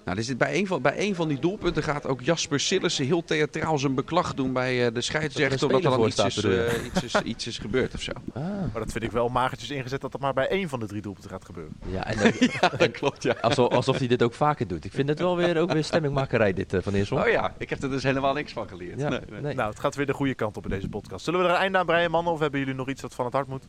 Nou, 0.05 0.19
er 0.19 0.25
zit 0.25 0.39
bij, 0.39 0.59
een 0.59 0.67
van, 0.67 0.83
bij 0.83 0.95
een 0.97 1.15
van 1.15 1.29
die 1.29 1.39
doelpunten 1.39 1.83
gaat 1.83 2.07
ook 2.07 2.21
Jasper 2.21 2.61
Sillissen 2.61 3.07
heel 3.07 3.25
theatraal 3.25 3.79
zijn 3.79 3.95
beklag 3.95 4.35
doen 4.35 4.53
bij 4.53 4.87
eh, 4.87 4.95
de 4.95 5.01
scheidsrechter. 5.01 5.59
Er 5.59 5.65
Omdat 5.67 5.85
er 5.85 5.99
dan 5.99 6.07
iets 6.07 6.37
is, 6.37 6.45
eh, 6.45 6.85
iets, 6.85 7.03
is, 7.03 7.21
iets 7.23 7.47
is 7.47 7.59
gebeurd 7.59 7.95
of 7.95 8.01
zo. 8.01 8.13
Ah. 8.33 8.43
Maar 8.43 8.71
dat 8.73 8.93
vind 8.93 9.05
ik 9.05 9.11
wel 9.11 9.29
magertjes 9.29 9.71
ingezet 9.71 10.01
dat 10.01 10.13
dat 10.13 10.21
maar 10.21 10.33
bij 10.33 10.49
één 10.49 10.69
van 10.69 10.81
de 10.81 10.87
drie 10.87 11.03
doelpunten 11.03 11.31
gaat 11.31 11.45
gebeuren. 11.45 11.73
Ja, 11.87 12.07
en 12.07 12.33
Ja, 12.61 12.69
dat 12.69 12.91
klopt, 12.91 13.23
ja. 13.23 13.37
alsof, 13.41 13.73
alsof 13.73 13.99
hij 13.99 14.07
dit 14.07 14.23
ook 14.23 14.35
vaker 14.35 14.67
doet. 14.67 14.85
Ik 14.85 14.93
vind 14.93 15.09
het 15.09 15.19
wel 15.19 15.37
weer, 15.37 15.59
ook 15.59 15.73
weer 15.73 15.85
stemmingmakerij 15.85 16.53
dit 16.53 16.73
eh, 16.73 16.83
van 16.83 16.95
Eersel. 16.95 17.17
Oh 17.19 17.29
ja, 17.29 17.55
ik 17.59 17.71
heb 17.71 17.83
er 17.83 17.91
dus 17.91 18.03
helemaal 18.03 18.35
niks 18.35 18.53
van 18.53 18.69
geleerd. 18.69 19.01
Ja, 19.01 19.09
Nee, 19.09 19.21
nee. 19.31 19.41
nee. 19.41 19.55
Nou, 19.55 19.71
het 19.71 19.81
gaat 19.81 19.95
weer 19.95 20.07
de 20.07 20.15
goede 20.15 20.35
kant 20.35 20.57
op 20.57 20.65
in 20.65 20.71
deze 20.71 20.89
podcast. 20.89 21.25
Zullen 21.25 21.41
we 21.41 21.47
er 21.47 21.53
een 21.53 21.61
einde 21.61 21.79
aan 21.79 21.87
breien, 21.87 22.11
mannen? 22.11 22.33
Of 22.33 22.39
hebben 22.39 22.61
jullie 22.61 22.75
nog 22.75 22.89
iets 22.89 23.03
wat 23.03 23.15
van 23.15 23.25
het 23.25 23.35
hart 23.35 23.49
moet? 23.49 23.65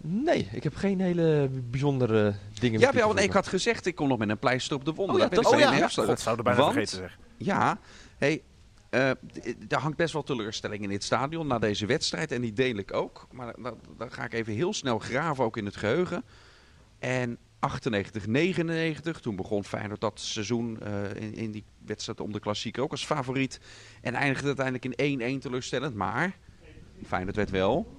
Nee, 0.00 0.48
ik 0.52 0.62
heb 0.62 0.74
geen 0.74 1.00
hele 1.00 1.48
bijzondere 1.70 2.34
dingen. 2.60 2.80
Ja, 2.80 2.92
wel, 2.92 3.12
nee, 3.12 3.24
ik 3.24 3.32
had 3.32 3.46
gezegd, 3.48 3.86
ik 3.86 3.94
kom 3.94 4.08
nog 4.08 4.18
met 4.18 4.28
een 4.28 4.38
pleister 4.38 4.76
op 4.76 4.84
de 4.84 4.92
wonden. 4.94 5.14
Oh 5.14 5.20
ja, 5.20 5.26
Daar 5.28 5.34
dat- 5.34 5.44
ik 5.44 5.58
oh 5.58 5.66
alleen 5.66 5.78
ja, 5.78 5.86
even- 5.88 6.18
zouden 6.18 6.44
bijna 6.44 6.60
Want- 6.60 6.72
vergeten 6.72 6.96
zeg. 6.98 7.18
Ja, 7.36 7.78
hey, 8.18 8.42
eh, 8.90 9.10
d- 9.10 9.72
er 9.72 9.78
hangt 9.78 9.96
best 9.96 10.12
wel 10.12 10.22
teleurstelling 10.22 10.82
in 10.82 10.88
dit 10.88 11.04
stadion 11.04 11.46
na 11.46 11.58
deze 11.58 11.86
wedstrijd. 11.86 12.32
En 12.32 12.40
die 12.40 12.52
deel 12.52 12.76
ik 12.76 12.94
ook. 12.94 13.26
Maar 13.32 13.54
dan, 13.62 13.78
dan 13.96 14.10
ga 14.12 14.24
ik 14.24 14.32
even 14.32 14.52
heel 14.52 14.72
snel 14.72 14.98
graven, 14.98 15.44
ook 15.44 15.56
in 15.56 15.64
het 15.64 15.76
geheugen. 15.76 16.24
En 16.98 17.38
98, 17.58 18.26
99, 18.26 19.20
toen 19.20 19.36
begon 19.36 19.64
Feyenoord 19.64 20.00
dat 20.00 20.20
seizoen 20.20 20.80
eh, 20.80 21.22
in, 21.22 21.34
in 21.34 21.50
die 21.50 21.64
wedstrijd 21.86 22.20
om 22.20 22.32
de 22.32 22.40
klassieker 22.40 22.82
ook 22.82 22.90
als 22.90 23.04
favoriet. 23.06 23.60
En 24.02 24.14
eindigde 24.14 24.46
uiteindelijk 24.46 24.84
in 24.84 25.20
1-1 25.36 25.40
teleurstellend. 25.40 25.94
Maar 25.94 26.36
Feyenoord 27.06 27.36
werd 27.36 27.50
wel 27.50 27.97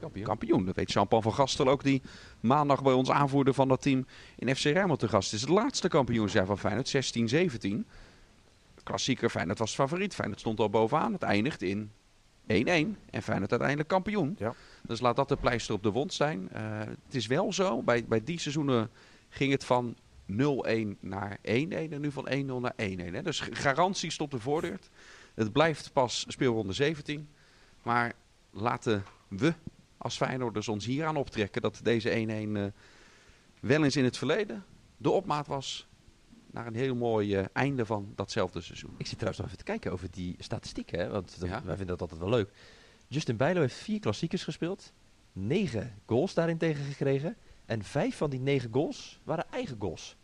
Kampioen. 0.00 0.24
kampioen. 0.24 0.64
Dat 0.64 0.74
weet 0.74 0.92
Jean-Paul 0.92 1.22
van 1.22 1.34
Gastel 1.34 1.68
ook, 1.68 1.82
die 1.82 2.02
maandag 2.40 2.82
bij 2.82 2.92
ons 2.92 3.10
aanvoerder 3.10 3.54
van 3.54 3.68
dat 3.68 3.82
team 3.82 4.06
in 4.36 4.56
FC 4.56 4.64
Rijnmond 4.64 4.98
te 4.98 5.08
gast 5.08 5.32
is. 5.32 5.40
Het 5.40 5.50
laatste 5.50 5.88
kampioensjaar 5.88 6.46
van 6.46 6.58
Feyenoord, 6.58 6.88
16-17. 6.88 7.86
Klassieker, 8.82 9.30
Feyenoord 9.30 9.58
was 9.58 9.74
favoriet. 9.74 10.14
Feyenoord 10.14 10.40
stond 10.40 10.60
al 10.60 10.70
bovenaan. 10.70 11.12
Het 11.12 11.22
eindigt 11.22 11.62
in 11.62 11.90
1-1 12.42 12.46
en 12.46 13.22
Feyenoord 13.22 13.50
uiteindelijk 13.50 13.88
kampioen. 13.88 14.34
Ja. 14.38 14.54
Dus 14.82 15.00
laat 15.00 15.16
dat 15.16 15.28
de 15.28 15.36
pleister 15.36 15.74
op 15.74 15.82
de 15.82 15.90
wond 15.90 16.12
zijn. 16.12 16.48
Eh, 16.52 16.78
het 16.78 17.14
is 17.14 17.26
wel 17.26 17.52
zo, 17.52 17.82
bij, 17.82 18.04
bij 18.04 18.24
die 18.24 18.40
seizoenen 18.40 18.90
ging 19.28 19.52
het 19.52 19.64
van 19.64 19.96
0-1 20.26 20.34
naar 21.00 21.36
1-1 21.36 21.40
en 21.42 22.00
nu 22.00 22.12
van 22.12 22.28
1-0 22.28 22.60
naar 22.60 22.74
1-1. 22.76 23.12
hè. 23.12 23.22
Dus 23.22 23.40
garantie 23.40 24.10
stopt 24.10 24.30
de 24.30 24.40
voordeur. 24.40 24.78
Het 25.34 25.52
blijft 25.52 25.92
pas 25.92 26.24
speelronde 26.28 26.72
17. 26.72 27.28
Maar 27.82 28.12
laten 28.50 29.04
we 29.28 29.54
als 29.98 30.16
Feyenoorders 30.16 30.68
ons 30.68 30.84
hieraan 30.86 31.16
optrekken 31.16 31.62
dat 31.62 31.80
deze 31.82 32.10
1-1 32.10 32.56
eh, 32.56 32.64
wel 33.60 33.84
eens 33.84 33.96
in 33.96 34.04
het 34.04 34.16
verleden 34.18 34.64
de 34.96 35.10
opmaat 35.10 35.46
was 35.46 35.86
naar 36.50 36.66
een 36.66 36.74
heel 36.74 36.94
mooi 36.94 37.34
eh, 37.36 37.44
einde 37.52 37.86
van 37.86 38.12
datzelfde 38.14 38.60
seizoen. 38.60 38.94
Ik 38.96 39.06
zit 39.06 39.14
trouwens 39.18 39.38
nog 39.38 39.46
even 39.46 39.58
te 39.64 39.70
kijken 39.70 39.92
over 39.92 40.08
die 40.10 40.36
statistieken, 40.38 40.98
hè, 40.98 41.08
want 41.08 41.40
dat- 41.40 41.48
Ja. 41.48 41.62
wij 41.64 41.76
vinden 41.76 41.86
dat 41.86 42.00
altijd 42.00 42.20
wel 42.20 42.30
leuk. 42.38 42.50
Justin 43.08 43.36
Bijlo 43.36 43.60
heeft 43.60 43.74
vier 43.74 44.00
klassiekers 44.00 44.44
gespeeld, 44.44 44.92
negen 45.32 45.94
goals 46.06 46.34
daarin 46.34 46.58
tegen 46.58 46.84
gekregen. 46.84 47.36
En 47.66 47.82
vijf 47.82 48.16
van 48.16 48.30
die 48.30 48.40
negen 48.40 48.72
goals 48.72 49.20
waren 49.24 49.46
eigen 49.50 49.76
goals. 49.78 50.16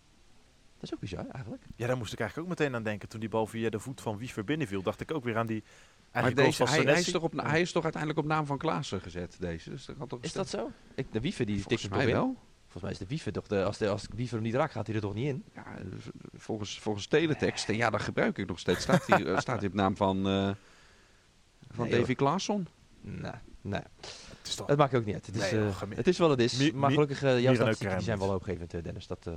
Dat 0.85 0.92
is 0.92 0.99
ook 0.99 1.11
bizar 1.11 1.35
eigenlijk. 1.35 1.62
Ja, 1.77 1.87
daar 1.87 1.97
moest 1.97 2.12
ik 2.12 2.20
eigenlijk 2.20 2.51
ook 2.51 2.59
meteen 2.59 2.75
aan 2.75 2.83
denken. 2.83 3.09
Toen 3.09 3.20
die 3.20 3.29
bal 3.29 3.47
via 3.47 3.70
de 3.70 3.79
voet 3.79 4.01
van 4.01 4.16
Wiever 4.18 4.44
binnenviel, 4.44 4.83
dacht 4.83 5.01
ik 5.01 5.12
ook 5.12 5.25
weer 5.25 5.37
aan 5.37 5.47
die 5.47 5.64
Maar 6.12 6.35
deze, 6.35 6.66
van 6.66 6.75
hij, 6.75 6.85
hij, 6.85 7.01
is 7.01 7.11
toch 7.11 7.23
op, 7.23 7.33
hij 7.42 7.61
is 7.61 7.73
toch 7.73 7.83
uiteindelijk 7.83 8.20
op 8.23 8.27
naam 8.29 8.47
van 8.47 8.59
Klaassen 8.59 9.01
gezet, 9.01 9.37
deze. 9.40 9.70
Dus 9.70 9.85
dat 9.85 9.97
kan 9.97 10.09
toch 10.09 10.23
Is 10.23 10.33
dat 10.33 10.49
zo? 10.49 10.70
Ik, 10.94 11.12
de 11.12 11.20
Wiever 11.20 11.47
die 11.47 11.61
Volgens 11.61 11.83
tikt 11.83 11.94
mij 11.94 12.07
in. 12.07 12.12
wel. 12.12 12.37
Volgens 12.62 12.83
mij 12.83 12.92
is 12.92 12.99
de 12.99 13.07
Wiever 13.07 13.33
toch 13.33 13.47
de, 13.47 13.64
als, 13.64 13.79
de, 13.79 13.88
als 13.88 14.07
Wiever 14.14 14.35
hem 14.35 14.44
niet 14.44 14.55
raakt, 14.55 14.73
gaat 14.73 14.87
hij 14.87 14.97
er 14.97 15.03
toch 15.03 15.14
niet 15.14 15.27
in? 15.27 15.44
Ja, 15.55 15.64
volgens, 16.35 16.79
volgens 16.81 17.07
teletext, 17.07 17.68
en 17.68 17.77
ja, 17.77 17.90
dat 17.90 18.01
gebruik 18.03 18.38
ik 18.38 18.47
nog 18.49 18.59
steeds, 18.59 18.83
staat 18.83 19.07
hij 19.07 19.25
eh, 19.27 19.38
staat 19.38 19.59
hij 19.59 19.68
op 19.68 19.75
naam 19.75 19.97
van, 19.97 20.27
eh 20.29 20.51
van 21.70 21.88
Nee, 21.88 21.99
Davy 22.01 22.14
Klaasson. 22.14 22.66
Nou, 23.01 23.35
nou, 23.61 23.83
Het 24.38 24.47
is 24.49 24.55
toch... 24.55 24.66
het 24.66 24.79
maakt 24.79 24.94
ook 24.94 25.05
niet 25.05 25.14
uit. 25.14 25.27
Het 25.27 25.35
is, 25.35 25.40
Nee, 25.40 25.51
eh, 25.51 25.66
joh, 25.66 25.77
gemi- 25.77 25.94
het 25.97 26.07
is 26.07 26.18
wat 26.18 26.31
het 26.31 26.40
is. 26.40 26.57
Mi- 26.59 26.73
maar 26.73 26.90
gelukkig, 26.90 27.23
uh, 27.23 27.40
jouw 27.40 27.55
statistieken 27.55 27.97
die 27.97 28.05
zijn 28.05 28.18
wel 28.18 28.31
hoopgevend, 28.31 28.70
Dennis. 28.70 29.07
Dat, 29.07 29.27
eh, 29.27 29.35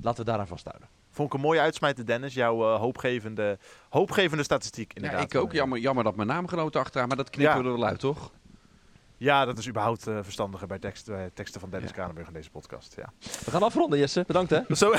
laten 0.00 0.24
we 0.24 0.30
daaraan 0.30 0.46
vasthouden. 0.46 0.88
Vond 1.10 1.28
ik 1.28 1.34
een 1.34 1.40
mooie 1.40 1.60
uitsmijter, 1.60 2.06
Dennis. 2.06 2.34
Jouw 2.34 2.74
eh, 2.74 2.80
hoopgevende, 2.80 3.58
hoopgevende 3.88 4.42
statistiek, 4.44 4.90
Ja, 4.94 4.96
inderdaad. 5.02 5.22
ik 5.34 5.40
ook. 5.40 5.52
Jammer, 5.52 5.78
jammer 5.78 6.04
dat 6.04 6.16
mijn 6.16 6.28
naamgenoot 6.28 6.76
achteraan, 6.76 7.08
maar 7.08 7.16
dat 7.16 7.30
knippen 7.30 7.56
Ja. 7.56 7.62
we 7.62 7.68
er 7.68 7.74
wel 7.78 7.86
uit, 7.86 7.98
toch? 8.00 8.30
Ja, 9.16 9.44
dat 9.44 9.58
is 9.58 9.68
überhaupt 9.68 10.06
eh, 10.06 10.18
verstandiger 10.22 10.66
bij 10.66 10.78
tekst, 10.78 11.08
eh, 11.08 11.24
teksten 11.34 11.60
van 11.60 11.70
Dennis 11.70 11.88
Ja. 11.88 11.94
Kranenburg 11.94 12.26
in 12.26 12.32
deze 12.32 12.50
podcast. 12.50 12.94
Ja. 12.96 13.12
We 13.44 13.50
gaan 13.50 13.62
afronden, 13.62 13.98
Jesse. 13.98 14.24
Bedankt, 14.26 14.50
hè. 14.50 14.60
Zo, 14.76 14.94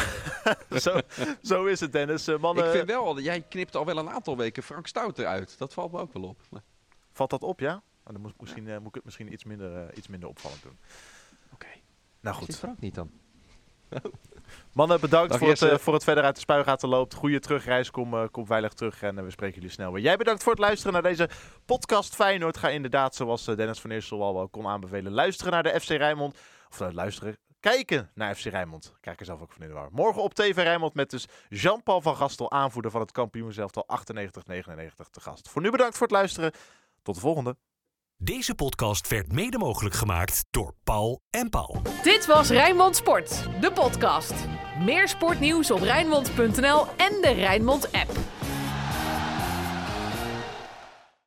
zo, 0.72 1.00
zo 1.42 1.66
is 1.66 1.80
het, 1.80 1.92
Dennis. 1.92 2.28
Eh, 2.28 2.38
mannen, 2.40 2.66
Ik 2.66 2.72
vind 2.72 2.88
wel, 2.88 3.20
jij 3.20 3.42
knipt 3.42 3.76
al 3.76 3.86
wel 3.86 3.98
een 3.98 4.10
aantal 4.10 4.38
weken 4.38 4.64
Frank 4.64 4.88
Stouter 4.88 5.26
uit. 5.26 5.58
Dat 5.58 5.74
valt 5.74 5.92
me 5.92 6.00
ook 6.00 6.14
wel 6.14 6.24
op. 6.24 6.40
Valt 7.12 7.30
dat 7.30 7.44
op, 7.44 7.60
ja? 7.60 7.74
Oh, 7.76 8.14
dan 8.14 8.22
moet, 8.22 8.32
ik 8.32 8.42
misschien, 8.42 8.68
eh, 8.68 8.78
moet 8.78 8.88
ik 8.88 8.94
het 8.96 9.04
misschien 9.06 9.34
iets 9.34 9.44
minder, 9.44 9.98
iets 9.98 10.08
minder 10.08 10.30
opvallend 10.30 10.62
doen. 10.64 10.78
Oké. 11.54 11.68
Nou 12.22 12.36
Zit 12.36 12.46
goed. 12.46 12.56
Frank 12.56 12.80
niet 12.80 12.96
dan? 12.96 13.12
Mannen, 14.74 15.00
bedankt 15.00 15.30
Dag, 15.30 15.40
voor 15.40 15.50
het, 15.50 15.62
eh, 15.62 15.78
voor 15.78 15.94
het 15.94 16.04
verder 16.04 16.24
uit 16.24 16.36
de 16.36 16.42
spuigaten 16.42 16.90
loopt. 16.90 17.14
Goede 17.14 17.40
terugreis, 17.40 17.92
kom, 17.92 18.14
eh, 18.14 18.24
kom 18.32 18.46
veilig 18.46 18.74
terug 18.74 19.02
en 19.02 19.18
eh, 19.18 19.24
we 19.24 19.32
spreken 19.32 19.56
jullie 19.56 19.70
snel 19.70 19.92
weer. 19.92 20.04
Jij 20.04 20.18
bedankt 20.18 20.44
voor 20.44 20.52
het 20.52 20.62
luisteren 20.62 20.94
naar 20.94 21.02
deze 21.02 21.30
podcast 21.66 22.16
Feyenoord. 22.16 22.58
Ga 22.58 22.70
inderdaad, 22.70 23.16
zoals 23.16 23.46
Dennis 23.46 23.80
van 23.80 23.90
Eersel 23.90 24.24
al 24.24 24.34
wel 24.34 24.50
kon 24.50 24.68
aanbevelen, 24.68 25.12
luisteren 25.12 25.54
naar 25.54 25.64
de 25.64 25.80
FC 25.80 25.90
Rijnmond. 25.90 26.38
Of 26.70 26.80
nou, 26.80 26.94
luisteren, 26.94 27.38
kijken 27.60 28.12
naar 28.14 28.36
FC 28.36 28.46
Rijnmond. 28.46 28.94
Kijk 29.00 29.20
er 29.20 29.26
zelf 29.26 29.42
ook 29.42 29.52
van 29.52 29.62
in 29.62 29.68
de 29.68 29.74
war. 29.74 29.90
Morgen 29.92 30.22
op 30.22 30.34
TV 30.34 30.56
Rijnmond 30.56 30.94
met 30.94 31.10
dus 31.10 31.28
Jean-Paul 31.50 32.02
van 32.02 32.16
Gastel, 32.16 32.52
aanvoerder 32.52 32.92
van 32.92 33.02
het 33.02 33.12
kampioenselftal 33.12 33.86
98-99 33.88 35.10
te 35.12 35.22
gast. 35.22 35.50
Voor 35.50 35.62
nu 35.62 35.70
bedankt 35.70 35.98
voor 35.98 36.08
het 36.08 36.16
luisteren. 36.16 36.52
Tot 37.02 37.16
de 37.16 37.22
volgende. 37.22 37.56
Deze 38.24 38.56
podcast 38.56 39.08
werd 39.08 39.32
mede 39.32 39.58
mogelijk 39.58 39.96
gemaakt 39.96 40.46
door 40.52 40.74
Paul 40.84 41.22
en 41.30 41.50
Paul. 41.50 41.82
Dit 42.04 42.26
was 42.26 42.50
Rijnmond 42.50 42.96
Sport, 42.96 43.48
de 43.62 43.72
podcast. 43.72 44.34
Meer 44.80 45.08
sportnieuws 45.08 45.72
op 45.72 45.80
Rijnmond.nl 45.82 46.86
en 46.98 47.22
de 47.22 47.34
Rijnmond 47.36 47.92
app. 47.92 48.12